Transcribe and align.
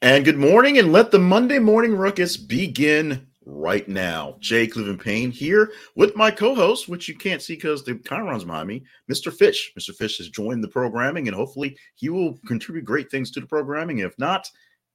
And 0.00 0.24
good 0.24 0.38
morning, 0.38 0.78
and 0.78 0.92
let 0.92 1.10
the 1.10 1.18
Monday 1.18 1.58
morning 1.58 1.92
ruckus 1.92 2.36
begin 2.36 3.26
right 3.44 3.88
now. 3.88 4.36
Jay 4.38 4.68
Cleveland 4.68 5.00
Payne 5.00 5.32
here 5.32 5.72
with 5.96 6.14
my 6.14 6.30
co-host, 6.30 6.88
which 6.88 7.08
you 7.08 7.16
can't 7.16 7.42
see 7.42 7.56
because 7.56 7.82
the 7.82 8.00
runs 8.08 8.44
behind 8.44 8.68
me, 8.68 8.84
Mr. 9.10 9.34
Fish. 9.34 9.72
Mr. 9.76 9.92
Fish 9.92 10.18
has 10.18 10.28
joined 10.28 10.62
the 10.62 10.68
programming, 10.68 11.26
and 11.26 11.34
hopefully 11.34 11.76
he 11.96 12.10
will 12.10 12.38
contribute 12.46 12.84
great 12.84 13.10
things 13.10 13.32
to 13.32 13.40
the 13.40 13.46
programming. 13.48 13.98
If 13.98 14.16
not, 14.20 14.48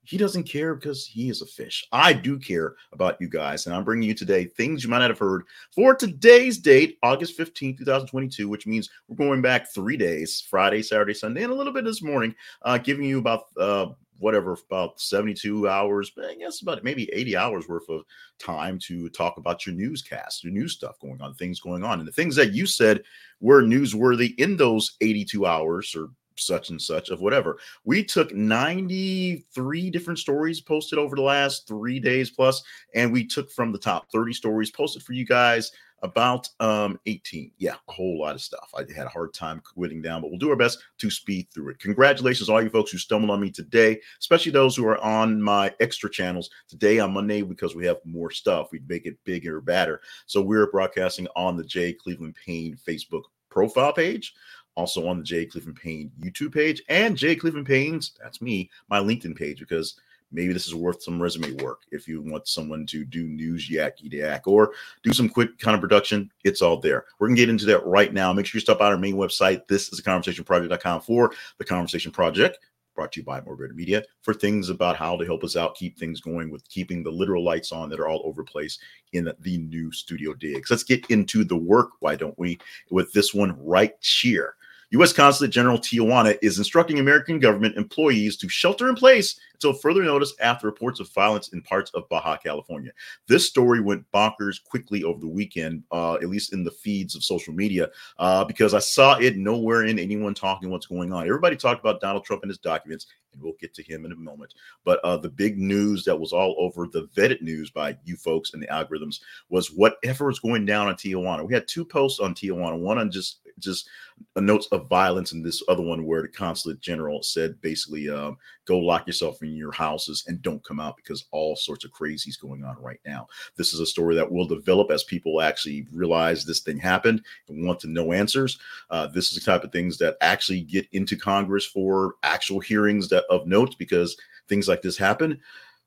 he 0.03 0.17
doesn't 0.17 0.45
care 0.45 0.73
because 0.73 1.05
he 1.05 1.29
is 1.29 1.41
a 1.41 1.45
fish. 1.45 1.85
I 1.91 2.13
do 2.13 2.39
care 2.39 2.75
about 2.93 3.17
you 3.19 3.27
guys, 3.27 3.65
and 3.65 3.75
I'm 3.75 3.83
bringing 3.83 4.07
you 4.07 4.15
today 4.15 4.45
things 4.45 4.85
you 4.85 4.89
might 4.89 4.99
not 4.99 5.09
have 5.09 5.19
heard 5.19 5.43
for 5.75 5.95
today's 5.95 6.59
date, 6.59 6.97
August 7.03 7.35
15, 7.35 7.75
2022, 7.75 8.47
which 8.47 8.67
means 8.67 8.89
we're 9.09 9.17
going 9.17 9.41
back 9.41 9.73
three 9.73 9.97
days 9.97 10.45
Friday, 10.49 10.81
Saturday, 10.81 11.13
Sunday, 11.13 11.43
and 11.43 11.51
a 11.51 11.55
little 11.55 11.73
bit 11.73 11.83
this 11.83 12.01
morning, 12.01 12.33
uh, 12.61 12.77
giving 12.77 13.03
you 13.03 13.19
about 13.19 13.47
uh, 13.57 13.87
whatever 14.23 14.53
about 14.53 14.99
72 14.99 15.67
hours 15.67 16.11
but 16.15 16.25
i 16.25 16.35
guess 16.35 16.61
about 16.61 16.83
maybe 16.83 17.09
80 17.13 17.37
hours 17.37 17.67
worth 17.67 17.89
of 17.89 18.03
time 18.39 18.79
to 18.79 19.09
talk 19.09 19.37
about 19.37 19.65
your 19.65 19.75
newscast 19.75 20.43
your 20.43 20.53
news 20.53 20.73
stuff 20.73 20.99
going 20.99 21.21
on 21.21 21.33
things 21.33 21.59
going 21.59 21.83
on 21.83 21.99
and 21.99 22.07
the 22.07 22.11
things 22.11 22.35
that 22.35 22.53
you 22.53 22.65
said 22.65 23.03
were 23.39 23.61
newsworthy 23.61 24.33
in 24.39 24.57
those 24.57 24.95
82 25.01 25.45
hours 25.45 25.95
or 25.95 26.09
such 26.35 26.69
and 26.69 26.81
such 26.81 27.09
of 27.09 27.21
whatever. 27.21 27.59
We 27.83 28.03
took 28.03 28.33
93 28.33 29.89
different 29.89 30.19
stories 30.19 30.61
posted 30.61 30.99
over 30.99 31.15
the 31.15 31.21
last 31.21 31.67
three 31.67 31.99
days 31.99 32.29
plus 32.29 32.63
and 32.95 33.11
we 33.11 33.25
took 33.25 33.51
from 33.51 33.71
the 33.71 33.77
top 33.77 34.09
30 34.11 34.33
stories 34.33 34.71
posted 34.71 35.03
for 35.03 35.13
you 35.13 35.25
guys 35.25 35.71
about 36.03 36.47
um 36.59 36.99
18 37.05 37.51
yeah 37.57 37.75
a 37.87 37.91
whole 37.91 38.19
lot 38.19 38.35
of 38.35 38.41
stuff. 38.41 38.69
I 38.75 38.81
had 38.95 39.07
a 39.07 39.09
hard 39.09 39.33
time 39.33 39.61
quitting 39.61 40.01
down 40.01 40.21
but 40.21 40.29
we'll 40.29 40.39
do 40.39 40.49
our 40.49 40.55
best 40.55 40.83
to 40.99 41.09
speed 41.09 41.47
through 41.53 41.69
it. 41.69 41.79
Congratulations 41.79 42.49
all 42.49 42.61
you 42.61 42.69
folks 42.69 42.91
who 42.91 42.97
stumbled 42.97 43.31
on 43.31 43.41
me 43.41 43.49
today 43.49 43.99
especially 44.19 44.51
those 44.51 44.75
who 44.75 44.85
are 44.85 45.01
on 45.01 45.41
my 45.41 45.73
extra 45.79 46.09
channels 46.09 46.49
today 46.67 46.99
on 46.99 47.13
monday 47.13 47.41
because 47.41 47.75
we 47.75 47.85
have 47.85 47.97
more 48.05 48.29
stuff. 48.29 48.71
We'd 48.71 48.87
make 48.87 49.05
it 49.05 49.17
bigger 49.23 49.61
badder. 49.61 50.01
So 50.25 50.41
we're 50.41 50.67
broadcasting 50.67 51.27
on 51.35 51.57
the 51.57 51.63
J 51.63 51.93
cleveland 51.93 52.35
payne 52.45 52.77
facebook 52.87 53.23
profile 53.49 53.93
page 53.93 54.33
also 54.75 55.07
on 55.07 55.17
the 55.17 55.23
jay 55.23 55.45
cleveland 55.45 55.79
payne 55.79 56.11
youtube 56.19 56.53
page 56.53 56.81
and 56.89 57.15
jay 57.15 57.35
cleveland 57.35 57.67
payne's 57.67 58.13
that's 58.21 58.41
me 58.41 58.69
my 58.89 58.99
linkedin 58.99 59.35
page 59.35 59.59
because 59.59 59.99
maybe 60.33 60.51
this 60.51 60.67
is 60.67 60.75
worth 60.75 61.01
some 61.01 61.21
resume 61.21 61.53
work 61.63 61.83
if 61.91 62.07
you 62.07 62.21
want 62.21 62.47
someone 62.47 62.85
to 62.85 63.05
do 63.05 63.23
news 63.23 63.69
yakky 63.69 64.11
yak 64.11 64.47
or 64.47 64.73
do 65.03 65.13
some 65.13 65.29
quick 65.29 65.57
kind 65.59 65.75
of 65.75 65.81
production 65.81 66.29
it's 66.43 66.61
all 66.61 66.77
there 66.77 67.05
we're 67.19 67.27
gonna 67.27 67.37
get 67.37 67.49
into 67.49 67.65
that 67.65 67.85
right 67.85 68.13
now 68.13 68.33
make 68.33 68.45
sure 68.45 68.57
you 68.57 68.61
stop 68.61 68.79
by 68.79 68.87
our 68.87 68.97
main 68.97 69.15
website 69.15 69.65
this 69.67 69.89
is 69.89 69.97
the 69.97 70.03
conversation 70.03 70.43
project.com 70.43 70.99
for 71.01 71.31
the 71.57 71.65
conversation 71.65 72.11
project 72.11 72.57
brought 72.95 73.11
to 73.11 73.19
you 73.19 73.25
by 73.25 73.39
Better 73.39 73.73
Media 73.73 74.03
for 74.21 74.33
things 74.33 74.69
about 74.69 74.95
how 74.95 75.17
to 75.17 75.25
help 75.25 75.43
us 75.43 75.55
out, 75.55 75.75
keep 75.75 75.97
things 75.97 76.21
going 76.21 76.49
with 76.49 76.67
keeping 76.69 77.03
the 77.03 77.09
literal 77.09 77.43
lights 77.43 77.71
on 77.71 77.89
that 77.89 77.99
are 77.99 78.07
all 78.07 78.21
over 78.23 78.43
place 78.43 78.79
in 79.13 79.31
the 79.39 79.57
new 79.57 79.91
studio 79.91 80.33
digs. 80.33 80.69
Let's 80.69 80.83
get 80.83 81.05
into 81.09 81.43
the 81.43 81.57
work, 81.57 81.91
why 81.99 82.15
don't 82.15 82.37
we, 82.37 82.59
with 82.89 83.11
this 83.13 83.33
one 83.33 83.55
right 83.63 83.93
here. 83.99 84.55
U.S. 84.93 85.11
Consulate 85.11 85.49
General 85.49 85.79
Tijuana 85.79 86.37
is 86.43 86.59
instructing 86.59 86.99
American 86.99 87.39
government 87.39 87.77
employees 87.77 88.37
to 88.37 88.47
shelter 88.47 88.89
in 88.89 88.93
place 88.93 89.39
until 89.55 89.73
further 89.73 90.03
notice 90.03 90.35
after 90.39 90.67
reports 90.67 90.99
of 90.99 91.11
violence 91.11 91.47
in 91.47 91.63
parts 91.63 91.89
of 91.95 92.07
Baja 92.09 92.37
California. 92.37 92.91
This 93.27 93.47
story 93.47 93.81
went 93.81 94.05
bonkers 94.11 94.63
quickly 94.63 95.03
over 95.03 95.19
the 95.19 95.27
weekend, 95.27 95.81
uh, 95.91 96.15
at 96.15 96.29
least 96.29 96.53
in 96.53 96.63
the 96.63 96.69
feeds 96.69 97.15
of 97.15 97.23
social 97.23 97.55
media, 97.55 97.89
uh, 98.19 98.45
because 98.45 98.75
I 98.75 98.79
saw 98.79 99.17
it 99.17 99.35
nowhere 99.35 99.85
in 99.85 99.97
anyone 99.97 100.35
talking 100.35 100.69
what's 100.69 100.85
going 100.85 101.11
on. 101.11 101.25
Everybody 101.25 101.55
talked 101.55 101.79
about 101.79 101.99
Donald 101.99 102.23
Trump 102.23 102.43
and 102.43 102.51
his 102.51 102.59
documents, 102.59 103.07
and 103.33 103.41
we'll 103.41 103.53
get 103.59 103.73
to 103.73 103.81
him 103.81 104.05
in 104.05 104.11
a 104.11 104.15
moment. 104.15 104.53
But 104.85 104.99
uh, 105.03 105.17
the 105.17 105.29
big 105.29 105.57
news 105.57 106.03
that 106.03 106.19
was 106.19 106.33
all 106.33 106.55
over 106.59 106.85
the 106.85 107.07
vetted 107.17 107.41
news 107.41 107.71
by 107.71 107.97
you 108.03 108.15
folks 108.15 108.53
and 108.53 108.61
the 108.61 108.67
algorithms 108.67 109.21
was 109.49 109.71
whatever 109.71 110.27
was 110.27 110.39
going 110.39 110.67
down 110.67 110.87
on 110.87 110.93
Tijuana. 110.93 111.47
We 111.47 111.55
had 111.55 111.67
two 111.67 111.83
posts 111.83 112.19
on 112.19 112.35
Tijuana, 112.35 112.77
one 112.77 112.99
on 112.99 113.09
just 113.09 113.39
just 113.63 113.89
notes 114.35 114.67
of 114.67 114.87
violence, 114.87 115.31
and 115.31 115.43
this 115.43 115.63
other 115.67 115.81
one 115.81 116.05
where 116.05 116.21
the 116.21 116.27
consulate 116.27 116.79
general 116.79 117.23
said 117.23 117.59
basically, 117.61 118.09
um, 118.09 118.37
"Go 118.65 118.77
lock 118.77 119.07
yourself 119.07 119.41
in 119.41 119.55
your 119.55 119.71
houses 119.71 120.23
and 120.27 120.41
don't 120.41 120.63
come 120.63 120.79
out 120.79 120.95
because 120.95 121.25
all 121.31 121.55
sorts 121.55 121.85
of 121.85 121.91
crazies 121.91 122.39
going 122.39 122.63
on 122.63 122.77
right 122.79 122.99
now." 123.05 123.27
This 123.55 123.73
is 123.73 123.79
a 123.79 123.85
story 123.85 124.15
that 124.15 124.31
will 124.31 124.45
develop 124.45 124.91
as 124.91 125.03
people 125.03 125.41
actually 125.41 125.87
realize 125.91 126.45
this 126.45 126.59
thing 126.59 126.77
happened 126.77 127.23
and 127.47 127.65
want 127.65 127.79
to 127.81 127.87
know 127.87 128.11
answers. 128.11 128.59
Uh, 128.89 129.07
this 129.07 129.31
is 129.31 129.39
the 129.39 129.51
type 129.51 129.63
of 129.63 129.71
things 129.71 129.97
that 129.97 130.17
actually 130.21 130.61
get 130.61 130.87
into 130.91 131.15
Congress 131.17 131.65
for 131.65 132.15
actual 132.23 132.59
hearings 132.59 133.09
that 133.09 133.25
of 133.29 133.47
note 133.47 133.75
because 133.77 134.17
things 134.47 134.67
like 134.67 134.81
this 134.81 134.97
happen. 134.97 135.39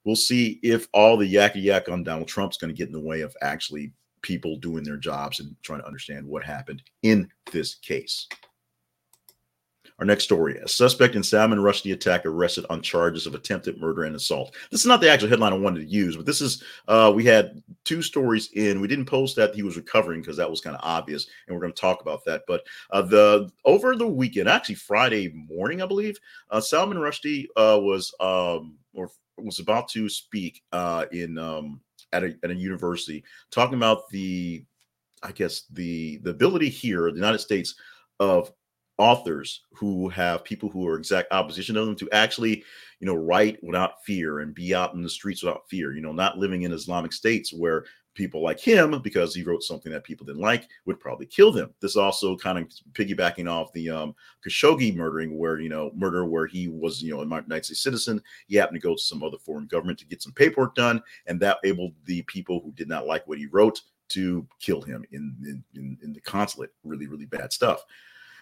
We'll 0.04 0.16
see 0.16 0.60
if 0.62 0.86
all 0.92 1.16
the 1.16 1.32
yakky 1.32 1.64
yak 1.64 1.88
on 1.88 2.04
Donald 2.04 2.28
Trump's 2.28 2.56
going 2.56 2.72
to 2.72 2.76
get 2.76 2.86
in 2.86 2.92
the 2.92 3.00
way 3.00 3.22
of 3.22 3.36
actually 3.42 3.92
people 4.22 4.56
doing 4.56 4.84
their 4.84 4.96
jobs 4.96 5.40
and 5.40 5.54
trying 5.62 5.80
to 5.80 5.86
understand 5.86 6.26
what 6.26 6.44
happened 6.44 6.82
in 7.02 7.30
this 7.52 7.74
case. 7.76 8.28
Our 9.98 10.04
next 10.04 10.24
story 10.24 10.58
a 10.58 10.68
suspect 10.68 11.14
in 11.14 11.22
Salman 11.22 11.58
Rushdie 11.58 11.94
attack 11.94 12.26
arrested 12.26 12.66
on 12.68 12.82
charges 12.82 13.26
of 13.26 13.34
attempted 13.34 13.80
murder 13.80 14.04
and 14.04 14.14
assault. 14.14 14.54
This 14.70 14.80
is 14.80 14.86
not 14.86 15.00
the 15.00 15.10
actual 15.10 15.28
headline 15.28 15.54
I 15.54 15.58
wanted 15.58 15.80
to 15.80 15.86
use, 15.86 16.16
but 16.16 16.26
this 16.26 16.42
is, 16.42 16.62
uh, 16.86 17.10
we 17.14 17.24
had 17.24 17.62
two 17.84 18.02
stories 18.02 18.50
in. 18.52 18.80
We 18.80 18.88
didn't 18.88 19.06
post 19.06 19.36
that 19.36 19.54
he 19.54 19.62
was 19.62 19.76
recovering 19.76 20.20
because 20.20 20.36
that 20.36 20.50
was 20.50 20.60
kind 20.60 20.76
of 20.76 20.82
obvious, 20.84 21.26
and 21.46 21.56
we're 21.56 21.62
going 21.62 21.72
to 21.72 21.80
talk 21.80 22.02
about 22.02 22.26
that. 22.26 22.42
But 22.46 22.66
uh, 22.90 23.02
the 23.02 23.50
over 23.64 23.96
the 23.96 24.06
weekend, 24.06 24.50
actually 24.50 24.74
Friday 24.74 25.32
morning, 25.32 25.80
I 25.80 25.86
believe, 25.86 26.18
uh, 26.50 26.60
Rushdie 26.60 27.46
uh, 27.56 27.80
was 27.80 28.14
um, 28.20 28.76
or 28.92 29.10
was 29.38 29.60
about 29.60 29.88
to 29.90 30.10
speak 30.10 30.62
uh, 30.72 31.06
in 31.10 31.38
um, 31.38 31.80
at 32.16 32.24
a, 32.24 32.36
at 32.42 32.50
a 32.50 32.54
university 32.54 33.22
talking 33.50 33.76
about 33.76 34.08
the 34.10 34.64
i 35.22 35.32
guess 35.32 35.64
the 35.72 36.18
the 36.18 36.30
ability 36.30 36.68
here 36.68 37.08
in 37.08 37.14
the 37.14 37.20
united 37.20 37.38
states 37.38 37.74
of 38.20 38.52
authors 38.98 39.62
who 39.74 40.08
have 40.08 40.44
people 40.44 40.70
who 40.70 40.88
are 40.88 40.98
exact 40.98 41.30
opposition 41.32 41.74
to 41.74 41.84
them 41.84 41.96
to 41.96 42.10
actually 42.12 42.64
you 43.00 43.06
know 43.06 43.14
write 43.14 43.62
without 43.62 44.02
fear 44.04 44.40
and 44.40 44.54
be 44.54 44.74
out 44.74 44.94
in 44.94 45.02
the 45.02 45.08
streets 45.08 45.42
without 45.42 45.68
fear 45.68 45.92
you 45.92 46.00
know 46.00 46.12
not 46.12 46.38
living 46.38 46.62
in 46.62 46.72
islamic 46.72 47.12
states 47.12 47.52
where 47.52 47.84
people 48.16 48.42
like 48.42 48.58
him 48.58 49.00
because 49.02 49.34
he 49.34 49.44
wrote 49.44 49.62
something 49.62 49.92
that 49.92 50.02
people 50.02 50.26
didn't 50.26 50.40
like 50.42 50.68
would 50.86 50.98
probably 50.98 51.26
kill 51.26 51.52
them. 51.52 51.72
This 51.80 51.94
also 51.94 52.36
kind 52.36 52.58
of 52.58 52.68
piggybacking 52.92 53.48
off 53.48 53.72
the 53.72 53.90
um, 53.90 54.14
Khashoggi 54.44 54.96
murdering, 54.96 55.38
where 55.38 55.60
you 55.60 55.68
know 55.68 55.92
murder 55.94 56.24
where 56.24 56.46
he 56.46 56.66
was 56.68 57.02
you 57.02 57.14
know 57.14 57.20
a 57.20 57.24
United 57.24 57.64
States 57.64 57.82
citizen. 57.82 58.20
He 58.48 58.56
happened 58.56 58.80
to 58.80 58.86
go 58.86 58.96
to 58.96 59.00
some 59.00 59.22
other 59.22 59.38
foreign 59.38 59.66
government 59.66 59.98
to 60.00 60.06
get 60.06 60.22
some 60.22 60.32
paperwork 60.32 60.74
done, 60.74 61.00
and 61.26 61.38
that 61.40 61.58
enabled 61.62 61.94
the 62.06 62.22
people 62.22 62.60
who 62.64 62.72
did 62.72 62.88
not 62.88 63.06
like 63.06 63.26
what 63.28 63.38
he 63.38 63.46
wrote 63.46 63.82
to 64.08 64.46
kill 64.60 64.80
him 64.82 65.04
in 65.12 65.62
in, 65.74 65.98
in 66.02 66.12
the 66.12 66.20
consulate. 66.20 66.72
Really, 66.82 67.06
really 67.06 67.26
bad 67.26 67.52
stuff. 67.52 67.84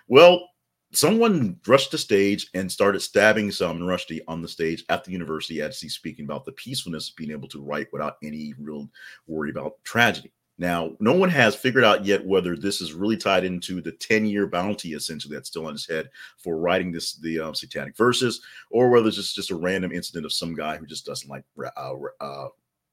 Well, 0.09 0.51
someone 0.97 1.59
rushed 1.67 1.91
the 1.91 1.99
stage 1.99 2.49
and 2.55 2.71
started 2.71 3.01
stabbing 3.01 3.51
Salman 3.51 3.87
Rushdie 3.87 4.21
on 4.29 4.43
the 4.43 4.49
stage 4.49 4.85
at 4.89 5.05
the 5.05 5.13
university 5.13 5.61
as 5.61 5.81
he's 5.81 5.95
speaking 5.95 6.25
about 6.25 6.45
the 6.45 6.53
peacefulness 6.53 7.11
of 7.11 7.17
being 7.17 7.31
able 7.31 7.49
to 7.49 7.63
write 7.63 7.89
without 7.93 8.17
any 8.23 8.55
real 8.59 8.91
worry 9.27 9.51
about 9.51 9.83
tragedy. 9.85 10.33
Now, 10.57 10.93
no 11.01 11.13
one 11.13 11.31
has 11.31 11.57
figured 11.57 11.83
out 11.83 12.05
yet 12.05 12.25
whether 12.25 12.57
this 12.57 12.81
is 12.81 12.93
really 12.93 13.17
tied 13.17 13.45
into 13.45 13.81
the 13.81 13.93
10 13.93 14.25
year 14.25 14.47
bounty 14.47 14.93
essentially 14.93 15.35
that's 15.35 15.49
still 15.49 15.67
on 15.67 15.73
his 15.73 15.87
head 15.87 16.09
for 16.39 16.59
writing 16.59 16.93
this 16.93 17.17
the 17.17 17.41
um, 17.41 17.55
satanic 17.55 17.97
verses, 17.97 18.41
or 18.71 18.91
whether 18.91 19.09
it's 19.09 19.17
just, 19.17 19.35
just 19.35 19.51
a 19.51 19.57
random 19.57 19.91
incident 19.91 20.25
of 20.25 20.33
some 20.33 20.55
guy 20.55 20.77
who 20.77 20.87
just 20.87 21.07
doesn't 21.07 21.29
like 21.29 21.45
uh, 21.77 21.95
uh, 22.21 22.49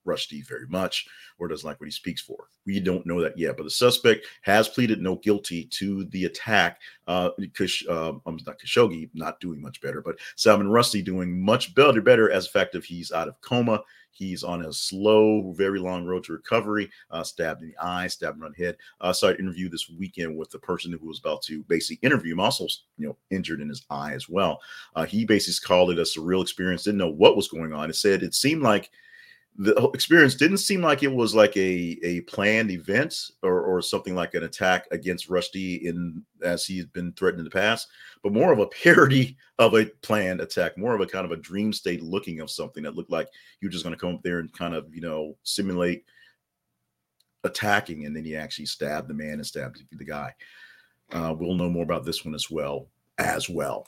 Rushdie 0.05 0.47
very 0.47 0.67
much 0.67 1.07
or 1.39 1.47
doesn't 1.47 1.67
like 1.67 1.79
what 1.79 1.87
he 1.87 1.91
speaks 1.91 2.21
for. 2.21 2.47
We 2.65 2.79
don't 2.79 3.05
know 3.05 3.21
that 3.21 3.37
yet, 3.37 3.57
but 3.57 3.63
the 3.63 3.69
suspect 3.69 4.25
has 4.41 4.67
pleaded 4.67 5.01
no 5.01 5.15
guilty 5.15 5.65
to 5.65 6.05
the 6.05 6.25
attack. 6.25 6.79
Uh, 7.07 7.29
um, 7.89 8.21
not 8.25 8.59
Khashoggi, 8.59 9.09
not 9.13 9.39
doing 9.39 9.61
much 9.61 9.81
better, 9.81 10.01
but 10.01 10.17
Salman 10.35 10.67
Rushdie 10.67 11.03
doing 11.03 11.43
much 11.43 11.73
better, 11.75 12.01
better 12.01 12.31
as 12.31 12.45
effective. 12.45 12.83
He's 12.85 13.11
out 13.11 13.27
of 13.27 13.39
coma. 13.41 13.81
He's 14.11 14.43
on 14.43 14.65
a 14.65 14.73
slow, 14.73 15.53
very 15.53 15.79
long 15.79 16.05
road 16.05 16.25
to 16.25 16.33
recovery. 16.33 16.91
Uh, 17.09 17.23
stabbed 17.23 17.63
in 17.63 17.69
the 17.69 17.77
eye, 17.83 18.07
stabbed 18.07 18.41
in 18.41 18.51
the 18.51 18.63
head. 18.63 18.77
Uh, 18.99 19.13
so 19.13 19.29
I 19.29 19.33
interviewed 19.33 19.71
this 19.71 19.89
weekend 19.89 20.37
with 20.37 20.51
the 20.51 20.59
person 20.59 20.91
who 20.91 21.07
was 21.07 21.19
about 21.19 21.41
to 21.43 21.63
basically 21.63 22.05
interview 22.05 22.33
him, 22.33 22.39
also 22.39 22.67
you 22.97 23.07
know 23.07 23.17
injured 23.29 23.61
in 23.61 23.69
his 23.69 23.85
eye 23.89 24.13
as 24.13 24.29
well. 24.29 24.59
Uh, 24.95 25.05
he 25.05 25.25
basically 25.25 25.65
called 25.65 25.91
it 25.91 25.99
a 25.99 26.03
surreal 26.03 26.41
experience. 26.41 26.83
Didn't 26.83 26.99
know 26.99 27.09
what 27.09 27.35
was 27.35 27.47
going 27.47 27.73
on. 27.73 27.89
It 27.89 27.95
said 27.95 28.21
it 28.21 28.35
seemed 28.35 28.61
like 28.61 28.91
the 29.61 29.91
experience 29.93 30.33
didn't 30.33 30.57
seem 30.57 30.81
like 30.81 31.03
it 31.03 31.13
was 31.13 31.35
like 31.35 31.55
a 31.55 31.99
a 32.01 32.21
planned 32.21 32.71
event 32.71 33.15
or 33.43 33.61
or 33.61 33.79
something 33.79 34.15
like 34.15 34.33
an 34.33 34.43
attack 34.43 34.87
against 34.89 35.29
Rushdie 35.29 35.83
in 35.83 36.25
as 36.41 36.65
he's 36.65 36.85
been 36.85 37.11
threatened 37.13 37.41
in 37.41 37.45
the 37.45 37.51
past, 37.51 37.87
but 38.23 38.33
more 38.33 38.51
of 38.51 38.57
a 38.57 38.65
parody 38.83 39.37
of 39.59 39.75
a 39.75 39.85
planned 40.01 40.41
attack, 40.41 40.79
more 40.79 40.95
of 40.95 41.01
a 41.01 41.05
kind 41.05 41.25
of 41.25 41.31
a 41.31 41.37
dream 41.37 41.71
state 41.71 42.01
looking 42.01 42.39
of 42.39 42.49
something 42.49 42.81
that 42.81 42.95
looked 42.95 43.11
like 43.11 43.27
you're 43.61 43.69
just 43.69 43.83
going 43.83 43.93
to 43.93 43.99
come 43.99 44.15
up 44.15 44.23
there 44.23 44.39
and 44.39 44.51
kind 44.51 44.73
of 44.73 44.87
you 44.95 45.01
know 45.01 45.37
simulate 45.43 46.05
attacking, 47.43 48.07
and 48.07 48.15
then 48.15 48.25
he 48.25 48.35
actually 48.35 48.65
stabbed 48.65 49.09
the 49.09 49.13
man 49.13 49.33
and 49.33 49.45
stabbed 49.45 49.83
the 49.91 50.03
guy. 50.03 50.33
Uh, 51.11 51.35
we'll 51.37 51.53
know 51.53 51.69
more 51.69 51.83
about 51.83 52.03
this 52.03 52.25
one 52.25 52.33
as 52.33 52.49
well 52.49 52.87
as 53.19 53.47
well. 53.47 53.85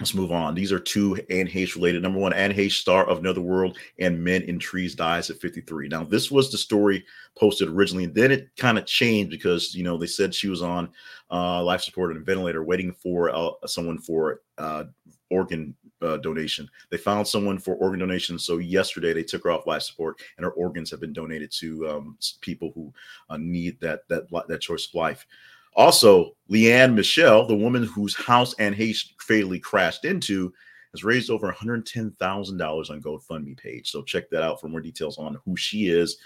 Let's 0.00 0.14
move 0.14 0.32
on. 0.32 0.54
These 0.54 0.72
are 0.72 0.78
two 0.78 1.18
Heche 1.28 1.74
related. 1.74 2.02
Number 2.02 2.18
one, 2.18 2.32
Heche, 2.32 2.72
star 2.72 3.06
of 3.06 3.18
Another 3.18 3.42
World 3.42 3.76
and 3.98 4.24
Men 4.24 4.40
in 4.42 4.58
Trees, 4.58 4.94
dies 4.94 5.28
at 5.28 5.38
53. 5.38 5.88
Now, 5.88 6.04
this 6.04 6.30
was 6.30 6.50
the 6.50 6.56
story 6.56 7.04
posted 7.36 7.68
originally, 7.68 8.04
and 8.04 8.14
then 8.14 8.32
it 8.32 8.48
kind 8.56 8.78
of 8.78 8.86
changed 8.86 9.30
because 9.30 9.74
you 9.74 9.84
know 9.84 9.98
they 9.98 10.06
said 10.06 10.34
she 10.34 10.48
was 10.48 10.62
on 10.62 10.88
uh, 11.30 11.62
life 11.62 11.82
support 11.82 12.12
and 12.12 12.22
a 12.22 12.24
ventilator, 12.24 12.64
waiting 12.64 12.92
for 12.94 13.28
uh, 13.28 13.50
someone 13.66 13.98
for 13.98 14.40
uh, 14.56 14.84
organ 15.28 15.76
uh, 16.00 16.16
donation. 16.16 16.66
They 16.90 16.96
found 16.96 17.28
someone 17.28 17.58
for 17.58 17.74
organ 17.74 18.00
donation, 18.00 18.38
so 18.38 18.56
yesterday 18.56 19.12
they 19.12 19.22
took 19.22 19.44
her 19.44 19.50
off 19.50 19.66
life 19.66 19.82
support, 19.82 20.22
and 20.38 20.44
her 20.44 20.52
organs 20.52 20.90
have 20.90 21.00
been 21.00 21.12
donated 21.12 21.52
to 21.58 21.86
um, 21.90 22.16
people 22.40 22.72
who 22.74 22.90
uh, 23.28 23.36
need 23.36 23.78
that 23.80 24.08
that 24.08 24.24
that 24.48 24.62
choice 24.62 24.86
of 24.86 24.94
life. 24.94 25.26
Also, 25.74 26.36
Leanne 26.50 26.94
Mishele, 26.94 27.46
the 27.46 27.56
woman 27.56 27.84
whose 27.84 28.14
house 28.14 28.54
Anne 28.54 28.74
Heche 28.74 29.10
fatally 29.18 29.58
crashed 29.58 30.04
into, 30.04 30.52
has 30.92 31.04
raised 31.04 31.30
over 31.30 31.52
$110,000 31.52 32.90
on 32.90 33.02
GoFundMe 33.02 33.56
page. 33.56 33.90
So 33.90 34.02
check 34.02 34.28
that 34.30 34.42
out 34.42 34.60
for 34.60 34.68
more 34.68 34.80
details 34.80 35.18
on 35.18 35.38
who 35.44 35.56
she 35.56 35.88
is 35.88 36.18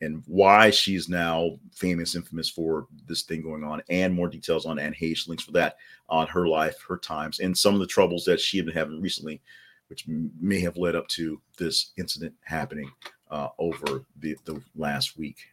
and 0.00 0.22
why 0.26 0.70
she's 0.70 1.08
now 1.08 1.58
famous, 1.72 2.16
infamous 2.16 2.50
for 2.50 2.88
this 3.06 3.22
thing 3.22 3.40
going 3.40 3.62
on, 3.62 3.80
and 3.88 4.12
more 4.12 4.26
details 4.26 4.66
on 4.66 4.80
Anne 4.80 4.92
Heche, 4.92 5.28
links 5.28 5.44
for 5.44 5.52
that 5.52 5.76
on 6.08 6.26
her 6.26 6.48
life, 6.48 6.84
her 6.88 6.98
times, 6.98 7.38
and 7.38 7.56
some 7.56 7.74
of 7.74 7.80
the 7.80 7.86
troubles 7.86 8.24
that 8.24 8.40
she 8.40 8.56
had 8.56 8.66
been 8.66 8.74
having 8.74 9.00
recently, 9.00 9.40
which 9.86 10.04
may 10.08 10.58
have 10.60 10.76
led 10.76 10.96
up 10.96 11.06
to 11.08 11.40
this 11.56 11.92
incident 11.96 12.34
happening 12.42 12.90
uh, 13.30 13.48
over 13.60 14.04
the, 14.18 14.36
the 14.44 14.60
last 14.74 15.16
week. 15.16 15.51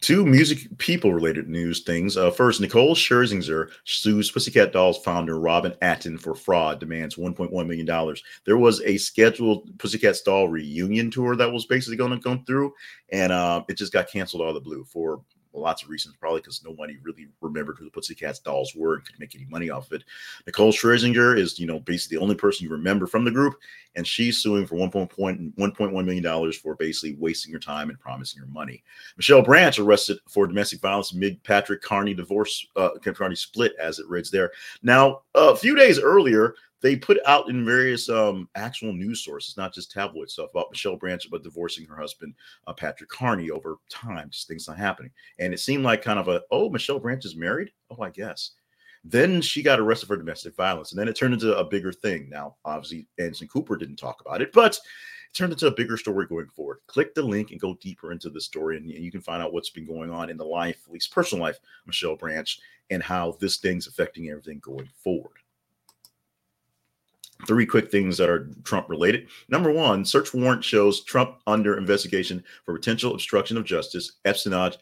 Two 0.00 0.24
music 0.24 0.78
people 0.78 1.12
related 1.12 1.46
news 1.48 1.80
things. 1.80 2.16
Uh, 2.16 2.30
first, 2.30 2.60
Nicole 2.60 2.94
Scherzinger 2.94 3.68
sues 3.84 4.30
Pussycat 4.30 4.72
Dolls 4.72 4.96
founder 5.04 5.38
Robin 5.38 5.74
Antin 5.82 6.16
for 6.16 6.34
fraud, 6.34 6.80
demands 6.80 7.16
$1.1 7.16 7.50
million. 7.52 8.16
There 8.46 8.56
was 8.56 8.80
a 8.80 8.96
scheduled 8.96 9.78
Pussycat 9.78 10.16
Doll 10.24 10.48
reunion 10.48 11.10
tour 11.10 11.36
that 11.36 11.52
was 11.52 11.66
basically 11.66 11.96
going 11.96 12.12
to 12.12 12.18
come 12.18 12.44
through, 12.46 12.72
and 13.12 13.30
uh, 13.30 13.62
it 13.68 13.76
just 13.76 13.92
got 13.92 14.10
canceled 14.10 14.42
out 14.42 14.48
of 14.48 14.54
the 14.54 14.60
blue 14.60 14.84
for 14.84 15.20
lots 15.52 15.82
of 15.82 15.88
reasons, 15.88 16.16
probably 16.16 16.40
because 16.40 16.62
nobody 16.64 16.96
really 17.02 17.28
remembered 17.40 17.76
who 17.78 17.84
the 17.84 17.90
Pussycats 17.90 18.38
dolls 18.38 18.74
were 18.74 18.94
and 18.94 19.04
could 19.04 19.18
make 19.18 19.34
any 19.34 19.46
money 19.46 19.70
off 19.70 19.86
of 19.86 19.92
it. 19.94 20.04
Nicole 20.46 20.72
Scherzinger 20.72 21.36
is, 21.36 21.58
you 21.58 21.66
know, 21.66 21.80
basically 21.80 22.16
the 22.16 22.22
only 22.22 22.34
person 22.34 22.64
you 22.64 22.70
remember 22.70 23.06
from 23.06 23.24
the 23.24 23.30
group, 23.30 23.54
and 23.96 24.06
she's 24.06 24.38
suing 24.38 24.66
for 24.66 24.76
$1.1 24.76 26.04
million 26.04 26.52
for 26.52 26.76
basically 26.76 27.16
wasting 27.18 27.50
your 27.50 27.60
time 27.60 27.90
and 27.90 27.98
promising 27.98 28.40
her 28.40 28.46
money. 28.46 28.82
Michelle 29.16 29.42
Branch 29.42 29.78
arrested 29.78 30.18
for 30.28 30.46
domestic 30.46 30.80
violence 30.80 31.12
amid 31.12 31.42
Patrick 31.42 31.82
Carney 31.82 32.14
divorce, 32.14 32.66
uh, 32.76 32.90
Carney 33.14 33.36
split, 33.36 33.72
as 33.80 33.98
it 33.98 34.08
reads 34.08 34.30
there. 34.30 34.50
Now, 34.82 35.22
a 35.34 35.56
few 35.56 35.74
days 35.74 35.98
earlier, 35.98 36.54
they 36.82 36.96
put 36.96 37.18
out 37.26 37.48
in 37.50 37.64
various 37.64 38.08
um, 38.08 38.48
actual 38.54 38.92
news 38.92 39.22
sources, 39.24 39.56
not 39.56 39.74
just 39.74 39.90
tabloid 39.90 40.30
stuff, 40.30 40.50
about 40.50 40.70
Michelle 40.70 40.96
Branch 40.96 41.24
about 41.26 41.42
divorcing 41.42 41.84
her 41.86 41.96
husband, 41.96 42.34
uh, 42.66 42.72
Patrick 42.72 43.10
Carney, 43.10 43.50
over 43.50 43.76
time. 43.90 44.30
Just 44.30 44.48
things 44.48 44.66
not 44.66 44.78
happening. 44.78 45.10
And 45.38 45.52
it 45.52 45.60
seemed 45.60 45.84
like 45.84 46.02
kind 46.02 46.18
of 46.18 46.28
a, 46.28 46.42
oh, 46.50 46.70
Michelle 46.70 46.98
Branch 46.98 47.24
is 47.24 47.36
married? 47.36 47.70
Oh, 47.90 48.02
I 48.02 48.10
guess. 48.10 48.52
Then 49.04 49.40
she 49.40 49.62
got 49.62 49.80
arrested 49.80 50.06
for 50.06 50.16
domestic 50.16 50.54
violence. 50.56 50.92
And 50.92 51.00
then 51.00 51.08
it 51.08 51.16
turned 51.16 51.34
into 51.34 51.56
a 51.56 51.64
bigger 51.64 51.92
thing. 51.92 52.28
Now, 52.30 52.56
obviously, 52.64 53.06
Anderson 53.18 53.48
Cooper 53.48 53.76
didn't 53.76 53.96
talk 53.96 54.20
about 54.20 54.42
it, 54.42 54.52
but 54.52 54.74
it 54.74 55.34
turned 55.34 55.52
into 55.52 55.66
a 55.66 55.74
bigger 55.74 55.96
story 55.96 56.26
going 56.26 56.48
forward. 56.48 56.78
Click 56.86 57.14
the 57.14 57.22
link 57.22 57.50
and 57.50 57.60
go 57.60 57.78
deeper 57.80 58.12
into 58.12 58.30
the 58.30 58.40
story, 58.40 58.76
and 58.76 58.88
you 58.90 59.10
can 59.10 59.20
find 59.20 59.42
out 59.42 59.52
what's 59.52 59.70
been 59.70 59.86
going 59.86 60.10
on 60.10 60.30
in 60.30 60.36
the 60.36 60.44
life, 60.44 60.82
at 60.86 60.92
least 60.92 61.12
personal 61.12 61.42
life, 61.42 61.58
Michelle 61.86 62.16
Branch, 62.16 62.58
and 62.90 63.02
how 63.02 63.36
this 63.40 63.58
thing's 63.58 63.86
affecting 63.86 64.28
everything 64.28 64.58
going 64.58 64.88
forward 65.02 65.39
three 67.46 67.66
quick 67.66 67.90
things 67.90 68.16
that 68.18 68.28
are 68.28 68.48
Trump 68.64 68.88
related. 68.88 69.28
Number 69.48 69.72
one, 69.72 70.04
search 70.04 70.34
warrant 70.34 70.64
shows 70.64 71.02
Trump 71.04 71.38
under 71.46 71.78
investigation 71.78 72.42
for 72.64 72.74
potential 72.74 73.14
obstruction 73.14 73.56
of 73.56 73.64
justice, 73.64 74.12
espionage 74.24 74.78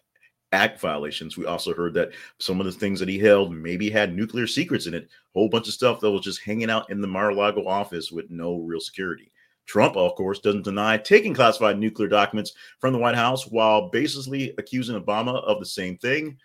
act 0.53 0.81
violations. 0.81 1.37
We 1.37 1.47
also 1.47 1.75
heard 1.75 1.95
that 1.95 2.13
some 2.39 2.59
of 2.61 2.67
the 2.67 2.73
things 2.73 3.01
that 3.01 3.09
he 3.09 3.19
held 3.19 3.53
maybe 3.53 3.91
had 3.91 4.15
nuclear 4.15 4.47
secrets 4.47 4.87
in 4.87 4.95
it, 4.95 5.05
a 5.05 5.09
whole 5.35 5.49
bunch 5.49 5.69
of 5.69 5.75
stuff 5.75 6.01
that 6.01 6.11
was 6.11 6.23
just 6.23 6.43
hanging 6.43 6.71
out 6.71 6.91
in 6.91 7.01
the 7.01 7.07
Mar-a-Lago 7.07 7.67
office 7.67 8.11
with 8.11 8.31
no 8.31 8.57
real 8.57 8.81
security. 8.81 9.31
Trump, 9.67 9.97
of 9.97 10.15
course, 10.15 10.39
doesn't 10.39 10.65
deny 10.65 10.97
taking 10.97 11.35
classified 11.35 11.79
nuclear 11.79 12.09
documents 12.09 12.55
from 12.79 12.95
the 12.95 12.99
White 12.99 13.15
House 13.15 13.47
while 13.47 13.91
baselessly 13.91 14.55
accusing 14.57 14.99
Obama 14.99 15.45
of 15.45 15.61
the 15.61 15.67
same 15.67 15.99
thing. 15.99 16.39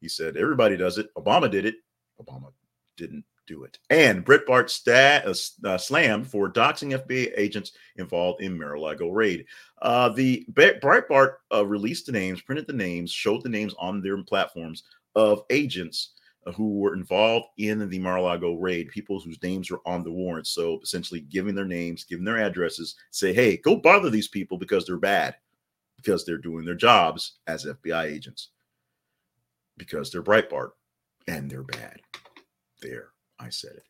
He 0.00 0.08
said 0.08 0.36
everybody 0.36 0.76
does 0.76 0.98
it. 0.98 1.14
Obama 1.14 1.48
did 1.48 1.64
it. 1.64 1.76
Obama 2.20 2.52
didn't 2.96 3.24
do 3.46 3.64
it. 3.64 3.78
And 3.90 4.24
sta- 4.68 5.22
uh, 5.24 5.34
uh, 5.64 5.78
slammed 5.78 6.26
for 6.26 6.50
doxing 6.50 6.98
FBI 6.98 7.32
agents 7.36 7.72
involved 7.96 8.42
in 8.42 8.58
Mar-a-Lago 8.58 9.10
raid. 9.10 9.46
Uh, 9.82 10.08
the 10.10 10.46
Breitbart 10.52 11.34
uh, 11.52 11.66
released 11.66 12.06
the 12.06 12.12
names, 12.12 12.40
printed 12.40 12.66
the 12.66 12.72
names, 12.72 13.10
showed 13.10 13.42
the 13.42 13.48
names 13.48 13.74
on 13.78 14.00
their 14.00 14.22
platforms 14.22 14.84
of 15.14 15.44
agents 15.50 16.14
uh, 16.46 16.52
who 16.52 16.78
were 16.78 16.94
involved 16.94 17.46
in 17.58 17.88
the 17.88 17.98
Mar-a-Lago 17.98 18.54
raid, 18.54 18.88
people 18.88 19.20
whose 19.20 19.42
names 19.42 19.70
were 19.70 19.80
on 19.86 20.02
the 20.02 20.10
warrant. 20.10 20.46
So 20.46 20.80
essentially 20.82 21.20
giving 21.20 21.54
their 21.54 21.64
names, 21.64 22.04
giving 22.04 22.24
their 22.24 22.38
addresses, 22.38 22.96
say, 23.10 23.32
hey, 23.32 23.56
go 23.58 23.76
bother 23.76 24.10
these 24.10 24.28
people 24.28 24.58
because 24.58 24.86
they're 24.86 24.96
bad, 24.96 25.36
because 25.96 26.24
they're 26.24 26.38
doing 26.38 26.64
their 26.64 26.74
jobs 26.74 27.38
as 27.46 27.64
FBI 27.64 28.04
agents, 28.04 28.50
because 29.76 30.10
they're 30.10 30.22
Breitbart 30.22 30.70
and 31.26 31.50
they're 31.50 31.62
bad. 31.62 32.00
There. 32.82 33.13
I 33.38 33.48
said 33.48 33.72
it. 33.76 33.84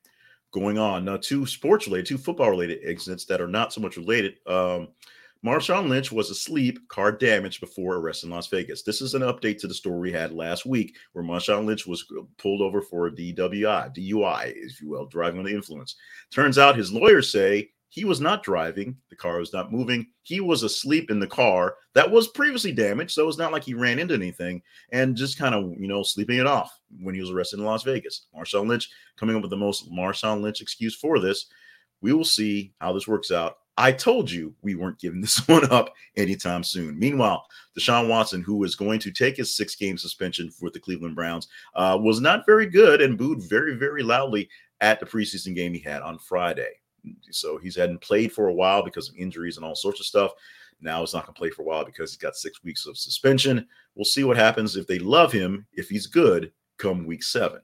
Going 0.52 0.78
on 0.78 1.04
now, 1.04 1.16
two 1.16 1.46
sports 1.46 1.86
related, 1.86 2.06
two 2.06 2.18
football 2.18 2.50
related 2.50 2.82
incidents 2.82 3.24
that 3.26 3.40
are 3.40 3.48
not 3.48 3.72
so 3.72 3.80
much 3.80 3.96
related. 3.96 4.38
Um, 4.46 4.88
Marshawn 5.44 5.88
Lynch 5.88 6.10
was 6.10 6.30
asleep, 6.30 6.78
car 6.88 7.12
damaged 7.12 7.60
before 7.60 7.96
arrest 7.96 8.24
in 8.24 8.30
Las 8.30 8.46
Vegas. 8.46 8.82
This 8.82 9.02
is 9.02 9.12
an 9.12 9.20
update 9.20 9.58
to 9.58 9.68
the 9.68 9.74
story 9.74 10.00
we 10.00 10.12
had 10.12 10.32
last 10.32 10.64
week 10.64 10.96
where 11.12 11.24
Marshawn 11.24 11.66
Lynch 11.66 11.86
was 11.86 12.10
pulled 12.38 12.62
over 12.62 12.80
for 12.80 13.08
a 13.08 13.10
DWI, 13.10 13.94
DUI, 13.94 14.52
if 14.56 14.80
you 14.80 14.88
will, 14.88 15.06
driving 15.06 15.40
under 15.40 15.50
influence. 15.50 15.96
Turns 16.32 16.56
out 16.56 16.78
his 16.78 16.92
lawyers 16.92 17.30
say 17.30 17.68
he 17.94 18.04
was 18.04 18.20
not 18.20 18.42
driving. 18.42 18.96
The 19.08 19.14
car 19.14 19.38
was 19.38 19.52
not 19.52 19.70
moving. 19.70 20.08
He 20.24 20.40
was 20.40 20.64
asleep 20.64 21.12
in 21.12 21.20
the 21.20 21.28
car 21.28 21.76
that 21.94 22.10
was 22.10 22.26
previously 22.26 22.72
damaged. 22.72 23.12
So 23.12 23.28
it's 23.28 23.38
not 23.38 23.52
like 23.52 23.62
he 23.62 23.74
ran 23.74 24.00
into 24.00 24.14
anything 24.14 24.62
and 24.90 25.16
just 25.16 25.38
kind 25.38 25.54
of, 25.54 25.72
you 25.78 25.86
know, 25.86 26.02
sleeping 26.02 26.40
it 26.40 26.46
off 26.48 26.76
when 26.98 27.14
he 27.14 27.20
was 27.20 27.30
arrested 27.30 27.60
in 27.60 27.64
Las 27.64 27.84
Vegas. 27.84 28.26
Marshawn 28.34 28.66
Lynch 28.66 28.90
coming 29.16 29.36
up 29.36 29.42
with 29.42 29.52
the 29.52 29.56
most 29.56 29.92
Marshawn 29.92 30.42
Lynch 30.42 30.60
excuse 30.60 30.96
for 30.96 31.20
this. 31.20 31.46
We 32.00 32.12
will 32.12 32.24
see 32.24 32.72
how 32.80 32.92
this 32.92 33.06
works 33.06 33.30
out. 33.30 33.58
I 33.76 33.92
told 33.92 34.28
you 34.28 34.56
we 34.62 34.74
weren't 34.74 34.98
giving 34.98 35.20
this 35.20 35.46
one 35.46 35.70
up 35.70 35.94
anytime 36.16 36.64
soon. 36.64 36.98
Meanwhile, 36.98 37.46
Deshaun 37.78 38.08
Watson, 38.08 38.42
who 38.42 38.64
is 38.64 38.74
going 38.74 38.98
to 38.98 39.12
take 39.12 39.36
his 39.36 39.56
six 39.56 39.76
game 39.76 39.98
suspension 39.98 40.50
for 40.50 40.68
the 40.68 40.80
Cleveland 40.80 41.14
Browns, 41.14 41.46
uh, 41.76 41.96
was 42.00 42.20
not 42.20 42.44
very 42.44 42.66
good 42.66 43.00
and 43.00 43.16
booed 43.16 43.48
very, 43.48 43.76
very 43.76 44.02
loudly 44.02 44.48
at 44.80 44.98
the 44.98 45.06
preseason 45.06 45.54
game 45.54 45.72
he 45.72 45.78
had 45.78 46.02
on 46.02 46.18
Friday. 46.18 46.72
So 47.30 47.58
he's 47.58 47.76
hadn't 47.76 48.00
played 48.00 48.32
for 48.32 48.48
a 48.48 48.54
while 48.54 48.82
because 48.82 49.08
of 49.08 49.16
injuries 49.16 49.56
and 49.56 49.64
all 49.64 49.74
sorts 49.74 50.00
of 50.00 50.06
stuff. 50.06 50.32
Now 50.80 51.00
he's 51.00 51.14
not 51.14 51.24
going 51.24 51.34
to 51.34 51.38
play 51.38 51.50
for 51.50 51.62
a 51.62 51.64
while 51.64 51.84
because 51.84 52.12
he's 52.12 52.18
got 52.18 52.36
six 52.36 52.62
weeks 52.62 52.86
of 52.86 52.98
suspension. 52.98 53.66
We'll 53.94 54.04
see 54.04 54.24
what 54.24 54.36
happens 54.36 54.76
if 54.76 54.86
they 54.86 54.98
love 54.98 55.32
him. 55.32 55.66
If 55.72 55.88
he's 55.88 56.06
good, 56.06 56.52
come 56.78 57.06
week 57.06 57.22
seven. 57.22 57.60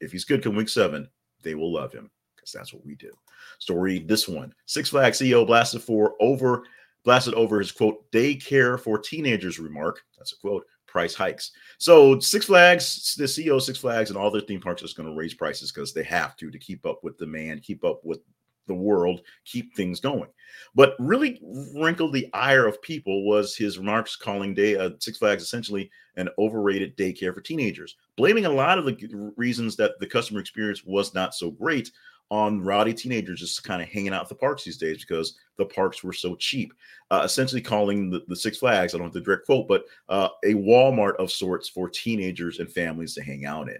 If 0.00 0.12
he's 0.12 0.24
good, 0.24 0.42
come 0.42 0.54
week 0.54 0.68
seven, 0.68 1.08
they 1.42 1.54
will 1.54 1.72
love 1.72 1.92
him 1.92 2.10
because 2.34 2.52
that's 2.52 2.72
what 2.72 2.84
we 2.84 2.94
do. 2.96 3.10
Story 3.58 4.00
this 4.00 4.28
one: 4.28 4.54
Six 4.66 4.90
Flags 4.90 5.20
CEO 5.20 5.46
blasted 5.46 5.82
for 5.82 6.14
over 6.20 6.64
blasted 7.04 7.34
over 7.34 7.58
his 7.58 7.72
quote 7.72 8.10
daycare 8.12 8.78
for 8.80 8.98
teenagers 8.98 9.58
remark. 9.58 10.02
That's 10.16 10.32
a 10.32 10.36
quote. 10.36 10.64
Price 10.86 11.14
hikes. 11.14 11.50
So 11.78 12.20
Six 12.20 12.46
Flags, 12.46 13.14
the 13.16 13.24
CEO 13.24 13.60
Six 13.60 13.78
Flags, 13.78 14.10
and 14.10 14.18
all 14.18 14.30
their 14.30 14.42
theme 14.42 14.60
parks 14.60 14.82
is 14.82 14.94
going 14.94 15.08
to 15.08 15.16
raise 15.16 15.34
prices 15.34 15.72
because 15.72 15.92
they 15.92 16.04
have 16.04 16.36
to 16.36 16.50
to 16.50 16.58
keep 16.58 16.86
up 16.86 17.02
with 17.02 17.18
demand, 17.18 17.62
keep 17.62 17.84
up 17.84 18.00
with 18.04 18.20
the 18.66 18.74
world 18.74 19.20
keep 19.44 19.74
things 19.74 20.00
going. 20.00 20.28
But 20.74 20.94
really 20.98 21.40
wrinkled 21.74 22.12
the 22.12 22.28
ire 22.32 22.66
of 22.66 22.80
people 22.82 23.24
was 23.24 23.56
his 23.56 23.78
remarks 23.78 24.16
calling 24.16 24.54
day 24.54 24.76
uh, 24.76 24.90
Six 24.98 25.18
Flags 25.18 25.42
essentially 25.42 25.90
an 26.16 26.28
overrated 26.38 26.96
daycare 26.96 27.34
for 27.34 27.40
teenagers, 27.40 27.96
blaming 28.16 28.46
a 28.46 28.50
lot 28.50 28.78
of 28.78 28.84
the 28.84 29.32
reasons 29.36 29.76
that 29.76 29.98
the 30.00 30.06
customer 30.06 30.40
experience 30.40 30.84
was 30.84 31.14
not 31.14 31.34
so 31.34 31.50
great 31.50 31.90
on 32.30 32.60
rowdy 32.60 32.94
teenagers 32.94 33.40
just 33.40 33.62
kind 33.64 33.82
of 33.82 33.88
hanging 33.88 34.12
out 34.12 34.22
at 34.22 34.28
the 34.28 34.34
parks 34.34 34.64
these 34.64 34.78
days 34.78 35.04
because 35.04 35.36
the 35.58 35.64
parks 35.64 36.02
were 36.02 36.12
so 36.12 36.34
cheap. 36.36 36.72
Uh, 37.10 37.22
essentially 37.24 37.60
calling 37.60 38.10
the, 38.10 38.22
the, 38.28 38.36
Six 38.36 38.58
Flags, 38.58 38.94
I 38.94 38.98
don't 38.98 39.06
have 39.06 39.12
the 39.12 39.20
direct 39.20 39.46
quote, 39.46 39.68
but 39.68 39.84
uh, 40.08 40.28
a 40.44 40.54
Walmart 40.54 41.16
of 41.16 41.30
sorts 41.30 41.68
for 41.68 41.88
teenagers 41.88 42.58
and 42.58 42.70
families 42.70 43.14
to 43.14 43.22
hang 43.22 43.44
out 43.44 43.68
in. 43.68 43.78